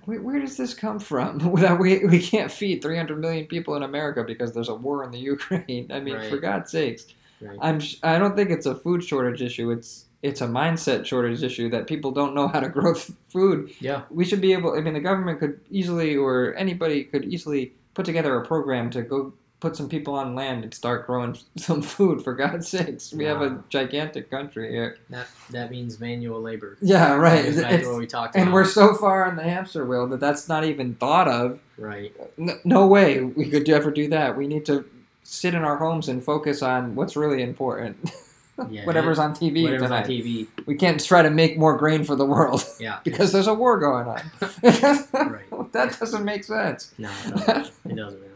where, 0.05 0.21
where 0.23 0.41
does 0.41 0.57
this 0.57 0.75
come 0.75 0.99
from? 0.99 1.39
Without 1.53 1.81
we, 1.81 2.05
we 2.07 2.21
can't 2.21 2.51
feed 2.51 2.83
300 2.83 3.19
million 3.21 3.47
people 3.47 3.75
in 3.77 3.83
America 3.83 4.25
because 4.25 4.53
there's 4.53 4.69
a 4.69 4.75
war 4.75 5.05
in 5.05 5.11
the 5.11 5.19
Ukraine. 5.35 5.91
I 5.91 6.01
mean, 6.01 6.15
Right. 6.17 6.31
for 6.31 6.39
God's 6.39 6.71
sakes, 6.71 7.07
Right. 7.41 7.59
I'm 7.61 7.81
I 8.03 8.19
don't 8.19 8.35
think 8.35 8.51
it's 8.51 8.65
a 8.67 8.75
food 8.75 9.05
shortage 9.05 9.43
issue. 9.43 9.71
It's 9.71 10.07
it's 10.27 10.41
a 10.41 10.47
mindset 10.47 11.07
shortage 11.07 11.43
issue 11.43 11.69
that 11.71 11.87
people 11.87 12.11
don't 12.11 12.35
know 12.35 12.49
how 12.49 12.61
to 12.61 12.69
grow 12.79 12.95
food. 12.95 13.71
Yeah. 13.81 14.03
We 14.11 14.25
should 14.25 14.41
be 14.41 14.53
able. 14.53 14.75
I 14.77 14.81
mean, 14.81 14.95
the 14.95 15.01
government 15.01 15.39
could 15.41 15.61
easily, 15.71 16.17
or 16.17 16.55
anybody 16.57 17.05
could 17.05 17.25
easily 17.25 17.73
put 17.95 18.05
together 18.05 18.37
a 18.37 18.45
program 18.45 18.91
to 18.91 19.03
go 19.03 19.33
put 19.59 19.75
some 19.75 19.89
people 19.89 20.15
on 20.15 20.35
land 20.35 20.63
and 20.65 20.75
start 20.75 21.07
growing 21.07 21.35
some 21.57 21.81
food. 21.81 22.23
For 22.23 22.35
God's 22.35 22.69
sakes, 22.75 23.13
we 23.13 23.25
have 23.25 23.41
a 23.41 23.63
gigantic 23.71 24.31
country 24.31 24.71
here. 24.71 24.99
That 25.11 25.29
that 25.51 25.71
means 25.71 25.99
manual 26.01 26.41
labor. 26.43 26.77
Yeah, 26.83 27.15
right. 27.15 27.45
Goes 27.45 27.63
back 27.63 27.73
It's- 27.73 27.87
what 27.89 27.99
we 27.99 28.07
talked 28.07 28.35
and 28.35 28.45
about. 28.49 28.55
we're 28.55 28.65
so 28.67 28.95
far 28.95 29.25
on 29.25 29.37
the 29.37 29.45
hamster 29.45 29.87
wheel 29.87 30.07
that 30.09 30.21
that's 30.21 30.49
not 30.49 30.65
even 30.65 30.95
thought 30.97 31.29
of. 31.29 31.61
right. 31.79 32.13
No, 32.37 32.55
no 32.65 32.87
way 32.87 33.21
we 33.23 33.49
could 33.49 33.69
ever 33.71 33.91
do 33.91 34.09
that. 34.09 34.37
We 34.37 34.47
need 34.47 34.67
to 34.67 34.85
sit 35.23 35.55
in 35.55 35.63
our 35.65 35.77
homes 35.79 36.09
and 36.09 36.23
focus 36.23 36.63
on 36.63 36.95
what's 36.95 37.17
really 37.17 37.43
important. 37.43 37.97
Yeah. 38.71 38.85
Whatever's 38.87 39.19
on 39.19 39.35
TV 39.35 39.65
Whatever's 39.65 39.91
on. 39.91 40.05
TV. 40.05 40.47
We 40.67 40.77
can't 40.77 41.03
try 41.05 41.23
to 41.23 41.31
make 41.31 41.59
more 41.59 41.77
grain 41.77 42.05
for 42.05 42.17
the 42.17 42.25
world 42.25 42.65
Yeah. 42.81 43.01
because 43.05 43.33
there's 43.33 43.47
a 43.47 43.55
war 43.55 43.79
going 43.79 44.07
on. 44.07 44.31
Right. 44.63 45.73
that 45.73 45.97
doesn't 45.99 46.25
make 46.25 46.45
sense. 46.45 46.93
No, 46.99 47.11
it 47.27 47.47
doesn't. 47.47 47.75
it 47.85 47.97
doesn't, 47.97 48.21
man. 48.21 48.31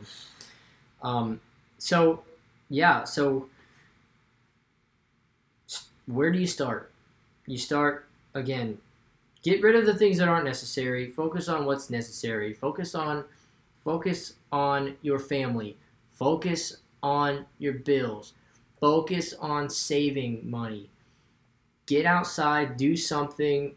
Um, 1.02 1.40
so, 1.78 2.22
yeah, 2.68 3.04
so 3.04 3.48
where 6.06 6.30
do 6.30 6.38
you 6.38 6.46
start? 6.46 6.90
You 7.46 7.56
start, 7.58 8.06
again, 8.34 8.78
get 9.42 9.62
rid 9.62 9.76
of 9.76 9.86
the 9.86 9.94
things 9.94 10.18
that 10.18 10.28
aren't 10.28 10.44
necessary, 10.44 11.08
focus 11.10 11.48
on 11.48 11.64
what's 11.64 11.88
necessary, 11.90 12.52
focus 12.52 12.94
on 12.94 13.24
focus 13.82 14.34
on 14.52 14.96
your 15.00 15.18
family, 15.18 15.76
focus 16.12 16.76
on 17.02 17.46
your 17.58 17.72
bills, 17.72 18.34
focus 18.80 19.34
on 19.34 19.68
saving 19.68 20.48
money. 20.48 20.90
Get 21.86 22.06
outside, 22.06 22.76
do 22.76 22.96
something, 22.96 23.74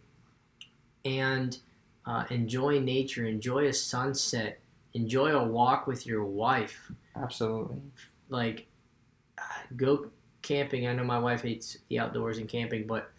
and 1.04 1.58
uh, 2.06 2.26
enjoy 2.30 2.80
nature, 2.80 3.26
enjoy 3.26 3.68
a 3.68 3.74
sunset, 3.74 4.60
enjoy 4.94 5.32
a 5.32 5.44
walk 5.44 5.88
with 5.88 6.06
your 6.06 6.24
wife. 6.24 6.92
Absolutely. 7.16 7.82
Like, 8.30 8.68
uh, 9.38 9.42
go 9.76 10.08
camping. 10.42 10.88
I 10.88 10.94
know 10.94 11.04
my 11.04 11.20
wife 11.20 11.42
hates 11.42 11.78
the 11.90 12.00
outdoors 12.00 12.38
and 12.38 12.48
camping, 12.48 12.88
but 12.88 13.12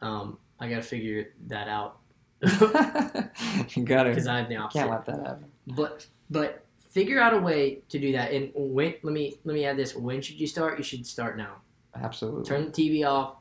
um, 0.00 0.38
I 0.60 0.68
got 0.68 0.76
to 0.76 0.82
figure 0.82 1.32
that 1.48 1.68
out 1.68 1.98
you 2.44 3.84
gotta. 3.84 4.08
because 4.10 4.26
I 4.26 4.38
have 4.38 4.48
the 4.48 4.56
opposite. 4.56 4.78
Can't 4.78 4.90
let 4.90 5.06
that 5.06 5.26
happen. 5.26 5.46
But 5.68 6.06
but 6.30 6.63
figure 6.94 7.20
out 7.20 7.34
a 7.34 7.38
way 7.38 7.82
to 7.88 7.98
do 7.98 8.12
that. 8.12 8.30
And 8.32 8.50
when 8.54 8.94
let 9.02 9.12
me 9.12 9.36
let 9.44 9.54
me 9.54 9.64
add 9.66 9.76
this. 9.76 9.94
When 9.94 10.22
should 10.22 10.40
you 10.40 10.46
start? 10.46 10.78
You 10.78 10.84
should 10.84 11.04
start 11.06 11.36
now. 11.36 11.56
Absolutely. 11.94 12.44
Turn 12.44 12.66
the 12.66 12.70
TV 12.70 13.04
off. 13.06 13.36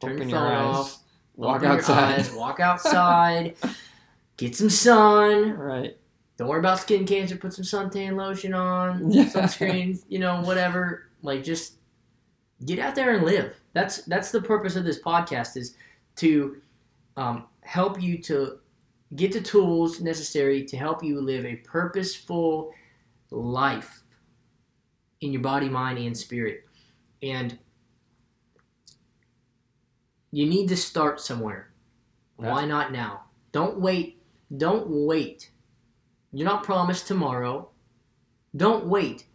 Turn 0.00 0.16
Open 0.16 0.28
your 0.28 0.38
your 0.38 0.48
phone 0.48 0.52
eyes. 0.52 0.76
off. 0.76 0.98
Walk 1.36 1.62
your 1.62 1.70
outside. 1.72 2.18
eyes, 2.18 2.32
walk 2.32 2.60
outside. 2.60 3.54
get 4.36 4.54
some 4.56 4.68
sun. 4.70 5.52
Right. 5.56 5.96
Don't 6.36 6.46
worry 6.48 6.60
about 6.60 6.78
skin 6.78 7.04
cancer. 7.06 7.36
Put 7.36 7.52
some 7.52 7.64
suntan 7.64 8.14
lotion 8.16 8.54
on, 8.54 9.10
Yeah. 9.10 9.24
sunscreen. 9.24 10.00
You 10.08 10.18
know, 10.20 10.40
whatever. 10.42 11.10
Like, 11.22 11.42
just 11.42 11.74
get 12.64 12.78
out 12.78 12.94
there 12.94 13.14
and 13.14 13.24
live. 13.24 13.54
That's 13.72 14.02
that's 14.02 14.30
the 14.30 14.40
purpose 14.42 14.76
of 14.76 14.84
this 14.84 15.00
podcast 15.00 15.56
is 15.56 15.74
to 16.16 16.56
um, 17.16 17.44
help 17.62 18.00
you 18.00 18.18
to 18.22 18.58
get 19.16 19.32
the 19.32 19.40
tools 19.40 20.00
necessary 20.00 20.64
to 20.66 20.76
help 20.76 21.02
you 21.02 21.20
live 21.20 21.44
a 21.44 21.56
purposeful 21.56 22.72
life 23.30 24.02
in 25.20 25.32
your 25.32 25.42
body, 25.42 25.68
mind, 25.68 25.98
and 25.98 26.16
spirit. 26.16 26.64
And 27.22 27.58
you 30.30 30.46
need 30.46 30.68
to 30.68 30.76
start 30.76 31.20
somewhere. 31.20 31.72
Why 32.36 32.64
not 32.64 32.92
now? 32.92 33.22
Don't 33.50 33.80
wait. 33.80 34.22
Don't 34.56 34.86
wait. 34.88 35.50
You're 36.32 36.48
not 36.48 36.62
promised 36.62 37.08
tomorrow. 37.08 37.70
Don't 38.56 38.86
wait. 38.86 39.26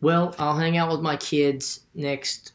Well, 0.00 0.34
I'll 0.38 0.56
hang 0.56 0.76
out 0.76 0.90
with 0.90 1.00
my 1.00 1.16
kids 1.16 1.86
next 1.94 2.52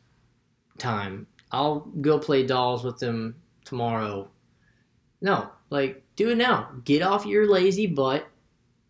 time. 0.77 1.27
I'll 1.51 1.79
go 2.01 2.19
play 2.19 2.45
dolls 2.45 2.83
with 2.83 2.99
them 2.99 3.35
tomorrow. 3.65 4.29
No, 5.21 5.49
like, 5.69 6.03
do 6.15 6.29
it 6.29 6.37
now. 6.37 6.69
Get 6.83 7.01
off 7.01 7.25
your 7.25 7.49
lazy 7.49 7.87
butt. 7.87 8.27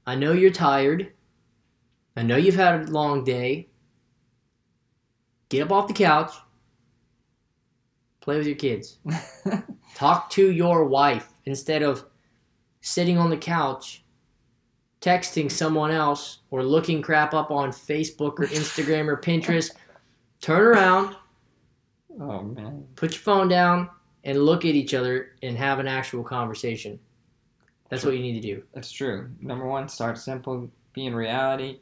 I 0.05 0.15
know 0.15 0.33
you're 0.33 0.51
tired. 0.51 1.12
I 2.15 2.23
know 2.23 2.35
you've 2.35 2.55
had 2.55 2.87
a 2.87 2.91
long 2.91 3.23
day. 3.23 3.69
Get 5.49 5.63
up 5.63 5.71
off 5.71 5.87
the 5.87 5.93
couch. 5.93 6.33
Play 8.21 8.37
with 8.37 8.47
your 8.47 8.55
kids. 8.55 8.99
Talk 9.95 10.29
to 10.31 10.51
your 10.51 10.85
wife 10.85 11.33
instead 11.45 11.83
of 11.83 12.05
sitting 12.81 13.17
on 13.17 13.29
the 13.29 13.37
couch 13.37 14.03
texting 15.03 15.51
someone 15.51 15.91
else 15.91 16.39
or 16.49 16.63
looking 16.63 17.01
crap 17.01 17.33
up 17.33 17.51
on 17.51 17.71
Facebook 17.71 18.39
or 18.39 18.47
Instagram 18.47 19.07
or 19.07 19.17
Pinterest. 19.17 19.71
Turn 20.41 20.61
around, 20.61 21.15
oh 22.21 22.41
man. 22.41 22.87
put 22.95 23.11
your 23.11 23.21
phone 23.21 23.49
down, 23.49 23.89
and 24.23 24.41
look 24.41 24.63
at 24.63 24.75
each 24.75 24.93
other 24.93 25.35
and 25.43 25.57
have 25.57 25.79
an 25.79 25.87
actual 25.87 26.23
conversation. 26.23 26.97
That's 27.89 28.05
what 28.05 28.13
you 28.13 28.21
need 28.21 28.41
to 28.41 28.55
do. 28.55 28.63
That's 28.73 28.91
true. 28.91 29.29
Number 29.41 29.67
one, 29.67 29.89
start 29.89 30.17
simple, 30.17 30.69
be 30.93 31.05
in 31.05 31.13
reality. 31.13 31.79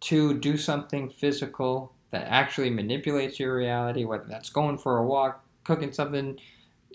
Two, 0.00 0.38
do 0.38 0.56
something 0.56 1.08
physical 1.08 1.92
that 2.10 2.26
actually 2.28 2.70
manipulates 2.70 3.40
your 3.40 3.56
reality, 3.56 4.04
whether 4.04 4.26
that's 4.28 4.50
going 4.50 4.78
for 4.78 4.98
a 4.98 5.06
walk, 5.06 5.44
cooking 5.64 5.92
something, 5.92 6.38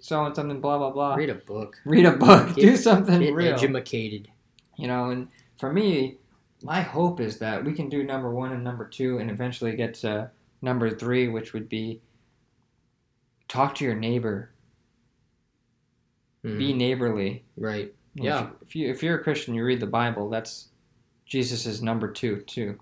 sewing 0.01 0.33
something, 0.33 0.61
blah, 0.61 0.77
blah, 0.77 0.91
blah. 0.91 1.15
Read 1.15 1.29
a 1.29 1.35
book. 1.35 1.77
Read 1.85 2.05
a 2.05 2.11
book, 2.11 2.55
Get- 2.55 2.55
do 2.61 2.77
something 2.77 3.19
Get 3.19 3.33
real. 3.33 3.53
educated. 3.53 4.29
You 4.77 4.87
know, 4.87 5.09
and 5.09 5.27
for 5.59 5.71
me, 5.73 6.17
my 6.63 6.81
hope 6.81 7.19
is 7.19 7.39
that 7.39 7.63
we 7.65 7.73
can 7.73 7.89
do 7.89 8.03
number 8.03 8.31
one 8.31 8.51
and 8.53 8.63
number 8.63 8.85
two 8.87 9.17
and 9.17 9.29
eventually 9.29 9.75
get 9.75 9.93
to 9.95 10.29
number 10.61 10.89
three, 10.89 11.27
which 11.27 11.53
would 11.53 11.67
be 11.67 12.01
talk 13.47 13.75
to 13.75 13.83
your 13.83 13.95
neighbor, 13.95 14.51
Mhm. 16.45 16.57
be 16.57 16.73
neighborly. 16.73 17.43
right. 17.57 17.93
Yeah. 18.13 18.49
If, 18.61 18.61
if 18.69 18.75
you 18.75 18.89
if 18.89 19.03
you're 19.03 19.17
a 19.19 19.23
Christian, 19.23 19.53
you 19.53 19.63
read 19.63 19.79
the 19.79 19.87
Bible. 19.87 20.29
That's 20.29 20.67
Jesus 21.25 21.81
number 21.81 22.11
two 22.11 22.41
too, 22.41 22.77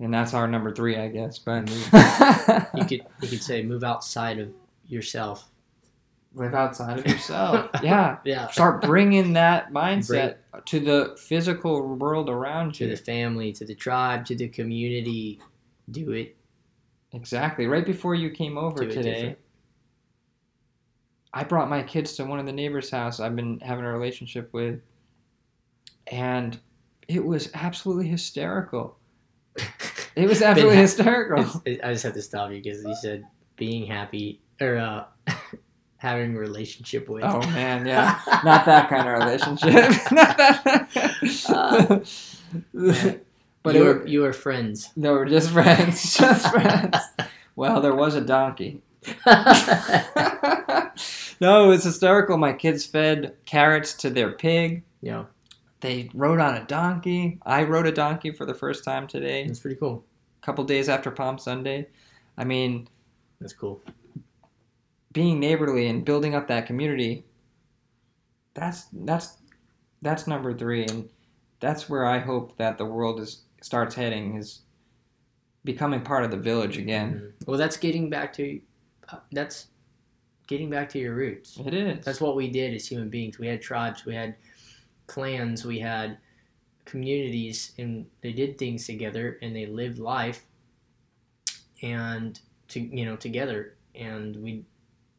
and 0.00 0.12
that's 0.12 0.34
our 0.34 0.46
number 0.46 0.74
three, 0.74 0.96
I 0.96 1.08
guess. 1.08 1.38
But 1.38 1.68
You 1.70 2.84
could 2.84 3.06
you 3.22 3.28
could 3.28 3.42
say 3.42 3.62
move 3.62 3.84
outside 3.84 4.38
of 4.38 4.50
yourself 4.86 5.50
live 6.34 6.54
outside 6.54 6.98
of 6.98 7.06
yourself. 7.06 7.70
yeah. 7.82 8.18
Yeah. 8.24 8.48
Start 8.50 8.82
bringing 8.82 9.32
that 9.34 9.72
mindset 9.72 10.36
to 10.66 10.80
the 10.80 11.16
physical 11.18 11.96
world 11.96 12.28
around 12.28 12.74
To 12.74 12.84
you. 12.84 12.90
To 12.90 12.96
the 12.96 13.02
family, 13.02 13.52
to 13.52 13.64
the 13.64 13.74
tribe, 13.74 14.24
to 14.26 14.36
the 14.36 14.48
community. 14.48 15.40
Do 15.90 16.12
it. 16.12 16.36
Exactly. 17.12 17.66
Right 17.66 17.86
before 17.86 18.14
you 18.14 18.30
came 18.30 18.58
over 18.58 18.84
Do 18.84 18.90
today, 18.90 19.14
different. 19.14 19.38
I 21.32 21.44
brought 21.44 21.68
my 21.68 21.82
kids 21.82 22.14
to 22.16 22.24
one 22.24 22.38
of 22.38 22.46
the 22.46 22.52
neighbors' 22.52 22.90
house 22.90 23.20
I've 23.20 23.36
been 23.36 23.60
having 23.60 23.84
a 23.84 23.92
relationship 23.92 24.52
with, 24.52 24.80
and 26.06 26.58
it 27.06 27.24
was 27.24 27.50
absolutely 27.54 28.08
hysterical. 28.08 28.97
It 30.18 30.28
was 30.28 30.42
absolutely 30.42 30.76
ha- 30.76 30.82
hysterical. 30.82 31.62
It's- 31.64 31.80
I 31.86 31.92
just 31.92 32.04
have 32.04 32.14
to 32.14 32.22
stop 32.22 32.50
you 32.50 32.60
because 32.62 32.84
you 32.84 32.94
said 33.00 33.24
being 33.56 33.86
happy 33.86 34.40
or 34.60 34.76
uh, 34.76 35.04
having 35.98 36.36
a 36.36 36.38
relationship 36.38 37.08
with. 37.08 37.24
Oh 37.24 37.40
man, 37.50 37.86
yeah, 37.86 38.20
not 38.44 38.64
that 38.66 38.88
kind 38.88 39.08
of 39.08 39.18
relationship. 39.18 39.90
not 40.12 40.36
that. 40.36 42.08
but 43.62 43.74
you 43.74 43.84
were 43.84 43.94
were, 43.98 44.06
you 44.06 44.20
were 44.22 44.32
friends. 44.32 44.90
they 44.96 45.10
were 45.10 45.26
just 45.26 45.50
friends, 45.50 46.16
just 46.16 46.50
friends. 46.50 46.96
Well, 47.56 47.80
there 47.80 47.94
was 47.94 48.14
a 48.14 48.20
donkey. 48.20 48.82
no, 51.40 51.64
it 51.64 51.68
was 51.68 51.84
hysterical. 51.84 52.36
My 52.38 52.52
kids 52.52 52.84
fed 52.86 53.36
carrots 53.44 53.94
to 53.94 54.10
their 54.10 54.32
pig. 54.32 54.82
yeah, 55.00 55.24
They 55.80 56.10
rode 56.14 56.40
on 56.40 56.56
a 56.56 56.64
donkey. 56.64 57.38
I 57.46 57.62
rode 57.64 57.86
a 57.86 57.92
donkey 57.92 58.32
for 58.32 58.44
the 58.44 58.54
first 58.54 58.82
time 58.84 59.06
today, 59.06 59.46
that's 59.46 59.60
pretty 59.60 59.76
cool. 59.76 60.04
a 60.42 60.44
couple 60.46 60.64
days 60.64 60.88
after 60.88 61.10
Palm 61.10 61.38
Sunday. 61.38 61.86
I 62.36 62.44
mean, 62.44 62.88
That's 63.40 63.52
cool. 63.52 63.80
being 65.12 65.38
neighborly 65.40 65.86
and 65.88 66.04
building 66.04 66.34
up 66.34 66.48
that 66.48 66.66
community. 66.66 67.24
That's 68.54 68.86
that's 68.92 69.38
that's 70.02 70.26
number 70.26 70.52
three, 70.56 70.84
and 70.84 71.08
that's 71.60 71.88
where 71.88 72.04
I 72.04 72.18
hope 72.18 72.56
that 72.58 72.76
the 72.78 72.84
world 72.84 73.20
is 73.20 73.42
starts 73.62 73.94
heading 73.94 74.36
is 74.36 74.60
becoming 75.64 76.00
part 76.00 76.24
of 76.24 76.30
the 76.30 76.36
village 76.36 76.76
again. 76.78 77.32
Mhm. 77.40 77.46
Well, 77.46 77.58
that's 77.58 77.76
getting 77.76 78.10
back 78.10 78.32
to 78.34 78.60
uh, 79.10 79.18
that's 79.32 79.68
getting 80.48 80.70
back 80.70 80.88
to 80.90 80.98
your 80.98 81.14
roots. 81.14 81.56
It 81.64 81.74
is. 81.74 82.04
That's 82.04 82.20
what 82.20 82.34
we 82.36 82.48
did 82.50 82.74
as 82.74 82.86
human 82.88 83.08
beings. 83.10 83.38
We 83.38 83.46
had 83.46 83.60
tribes, 83.62 84.04
we 84.04 84.14
had 84.14 84.34
clans, 85.08 85.64
we 85.64 85.80
had 85.80 86.18
communities, 86.84 87.72
and 87.78 88.06
they 88.22 88.32
did 88.32 88.56
things 88.58 88.86
together 88.86 89.38
and 89.42 89.54
they 89.56 89.66
lived 89.66 89.98
life 89.98 90.44
and 91.82 92.38
to 92.68 92.80
you 92.80 93.04
know 93.04 93.16
together. 93.16 93.74
And 93.94 94.36
we 94.36 94.64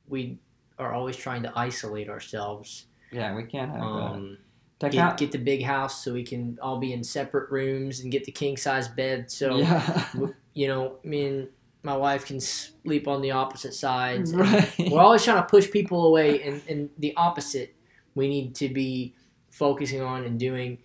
we 0.08 0.40
are 0.78 0.94
always 0.94 1.18
trying 1.18 1.44
to 1.44 1.52
isolate 1.56 2.10
ourselves. 2.10 2.86
yeah, 3.12 3.36
we 3.36 3.44
can't 3.44 3.72
have 3.72 3.82
Um, 3.82 4.38
that. 4.80 4.92
get, 4.94 5.18
get 5.18 5.32
the 5.34 5.38
big 5.38 5.64
house 5.64 6.04
so 6.04 6.14
we 6.14 6.24
can 6.24 6.58
all 6.62 6.80
be 6.80 6.94
in 6.94 7.04
separate 7.04 7.52
rooms 7.52 8.00
and 8.00 8.12
get 8.12 8.24
the 8.24 8.32
king 8.32 8.56
size 8.56 8.88
bed. 8.88 9.30
So 9.30 9.58
yeah, 9.58 10.06
you 10.54 10.68
know, 10.70 10.96
me 11.04 11.26
and 11.28 11.48
my 11.84 11.96
wife 11.98 12.26
can 12.26 12.40
sleep 12.40 13.08
on 13.08 13.22
the 13.22 13.32
opposite 13.32 13.74
sides. 13.74 14.34
right. 14.36 14.70
We're 14.80 15.02
always 15.02 15.24
trying 15.24 15.42
to 15.42 15.48
push 15.48 15.70
people 15.70 16.08
away, 16.08 16.42
and, 16.44 16.62
and 16.70 16.90
the 16.98 17.14
opposite 17.16 17.76
we 18.16 18.28
need 18.28 18.56
to 18.56 18.70
be 18.70 19.14
focusing 19.60 20.02
on 20.02 20.24
and 20.24 20.40
doing, 20.40 20.80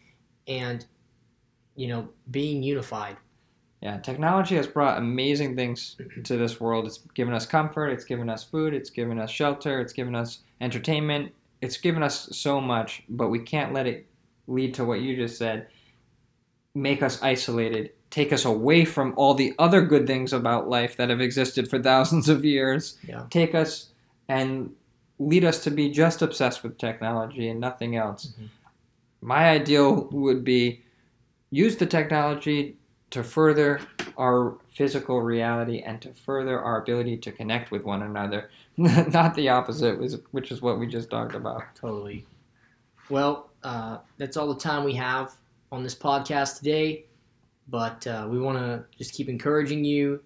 and 0.46 0.84
you 1.76 1.88
know, 1.88 2.08
being 2.30 2.62
unified. 2.62 3.16
Yeah, 3.80 3.98
technology 3.98 4.56
has 4.56 4.66
brought 4.66 4.98
amazing 4.98 5.56
things 5.56 5.96
to 6.24 6.36
this 6.36 6.60
world. 6.60 6.86
It's 6.86 6.98
given 7.14 7.34
us 7.34 7.46
comfort, 7.46 7.88
it's 7.88 8.04
given 8.04 8.28
us 8.28 8.44
food, 8.44 8.74
it's 8.74 8.90
given 8.90 9.18
us 9.18 9.30
shelter, 9.30 9.80
it's 9.80 9.92
given 9.92 10.14
us 10.14 10.40
entertainment. 10.60 11.32
It's 11.60 11.78
given 11.78 12.02
us 12.02 12.28
so 12.32 12.60
much, 12.60 13.02
but 13.08 13.28
we 13.28 13.38
can't 13.38 13.72
let 13.72 13.86
it 13.86 14.06
lead 14.46 14.74
to 14.74 14.84
what 14.84 15.00
you 15.00 15.16
just 15.16 15.38
said 15.38 15.68
make 16.74 17.02
us 17.02 17.22
isolated, 17.22 17.92
take 18.10 18.32
us 18.32 18.44
away 18.44 18.84
from 18.84 19.14
all 19.16 19.34
the 19.34 19.54
other 19.58 19.80
good 19.82 20.06
things 20.06 20.32
about 20.32 20.68
life 20.68 20.96
that 20.96 21.08
have 21.08 21.20
existed 21.20 21.68
for 21.70 21.80
thousands 21.80 22.28
of 22.28 22.44
years. 22.44 22.98
Yeah. 23.06 23.26
Take 23.30 23.54
us 23.54 23.90
and 24.28 24.74
lead 25.18 25.44
us 25.44 25.62
to 25.64 25.70
be 25.70 25.90
just 25.90 26.20
obsessed 26.20 26.62
with 26.62 26.76
technology 26.78 27.48
and 27.48 27.60
nothing 27.60 27.96
else. 27.96 28.34
Mhm. 28.38 28.48
My 29.24 29.48
ideal 29.48 30.08
would 30.12 30.44
be 30.44 30.82
use 31.50 31.76
the 31.76 31.86
technology 31.86 32.76
to 33.10 33.24
further 33.24 33.80
our 34.18 34.58
physical 34.74 35.22
reality 35.22 35.80
and 35.80 35.98
to 36.02 36.12
further 36.12 36.60
our 36.60 36.82
ability 36.82 37.16
to 37.16 37.32
connect 37.32 37.70
with 37.70 37.84
one 37.84 38.02
another, 38.02 38.50
not 38.76 39.34
the 39.34 39.48
opposite, 39.48 39.98
which- 39.98 40.52
is 40.52 40.60
what 40.60 40.78
we 40.78 40.86
just 40.86 41.08
talked 41.08 41.34
about. 41.34 41.62
Totally. 41.74 42.26
Well, 43.08 43.50
uh, 43.62 43.98
that's 44.18 44.36
all 44.36 44.52
the 44.52 44.60
time 44.60 44.84
we 44.84 44.92
have 44.94 45.32
on 45.72 45.82
this 45.82 45.94
podcast 45.94 46.58
today. 46.58 47.06
But 47.68 48.06
uh, 48.06 48.26
we 48.28 48.38
want 48.38 48.58
to 48.58 48.84
just 48.98 49.14
keep 49.14 49.30
encouraging 49.30 49.84
you. 49.86 50.22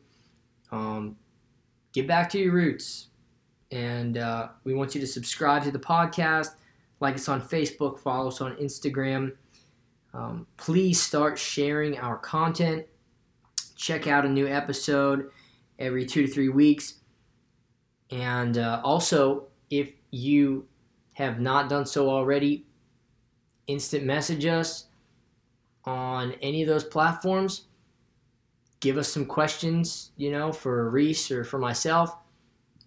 Um, 0.72 1.16
get 1.92 2.08
back 2.08 2.28
to 2.30 2.38
your 2.38 2.52
roots. 2.52 3.06
And 3.70 4.18
uh, 4.18 4.48
we 4.64 4.74
want 4.74 4.94
you 4.96 5.00
to 5.00 5.06
subscribe 5.06 5.62
to 5.64 5.70
the 5.70 5.78
podcast, 5.78 6.56
like 7.00 7.14
us 7.14 7.28
on 7.28 7.40
Facebook, 7.40 7.98
follow 7.98 8.28
us 8.28 8.40
on 8.40 8.56
Instagram. 8.56 9.32
Um, 10.14 10.46
please 10.56 11.00
start 11.00 11.38
sharing 11.38 11.98
our 11.98 12.16
content. 12.16 12.86
Check 13.76 14.06
out 14.06 14.24
a 14.24 14.28
new 14.28 14.48
episode 14.48 15.30
every 15.78 16.04
two 16.04 16.26
to 16.26 16.32
three 16.32 16.48
weeks. 16.48 16.94
And 18.10 18.58
uh, 18.58 18.80
also, 18.82 19.48
if 19.70 19.92
you 20.10 20.66
have 21.14 21.40
not 21.40 21.68
done 21.68 21.86
so 21.86 22.08
already, 22.08 22.66
instant 23.66 24.04
message 24.04 24.46
us 24.46 24.86
on 25.84 26.32
any 26.42 26.62
of 26.62 26.68
those 26.68 26.84
platforms. 26.84 27.66
Give 28.80 28.96
us 28.96 29.08
some 29.08 29.26
questions, 29.26 30.12
you 30.16 30.30
know, 30.30 30.52
for 30.52 30.88
Reese 30.90 31.30
or 31.30 31.44
for 31.44 31.58
myself. 31.58 32.16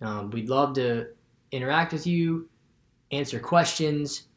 Um, 0.01 0.31
we'd 0.31 0.49
love 0.49 0.73
to 0.75 1.07
interact 1.51 1.93
with 1.93 2.07
you, 2.07 2.49
answer 3.11 3.39
questions, 3.39 4.27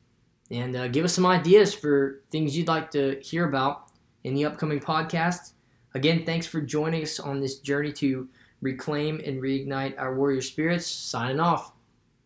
and 0.50 0.76
uh, 0.76 0.88
give 0.88 1.04
us 1.04 1.14
some 1.14 1.26
ideas 1.26 1.74
for 1.74 2.22
things 2.30 2.56
you'd 2.56 2.68
like 2.68 2.90
to 2.92 3.20
hear 3.20 3.48
about 3.48 3.90
in 4.24 4.34
the 4.34 4.44
upcoming 4.44 4.80
podcast. 4.80 5.52
Again, 5.94 6.24
thanks 6.24 6.46
for 6.46 6.60
joining 6.60 7.02
us 7.02 7.20
on 7.20 7.40
this 7.40 7.58
journey 7.58 7.92
to 7.94 8.28
reclaim 8.60 9.20
and 9.24 9.40
reignite 9.40 9.98
our 9.98 10.14
warrior 10.14 10.40
spirits. 10.40 10.86
Signing 10.86 11.40
off. 11.40 11.72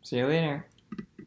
See 0.02 0.18
you 0.18 0.26
later. 0.26 0.67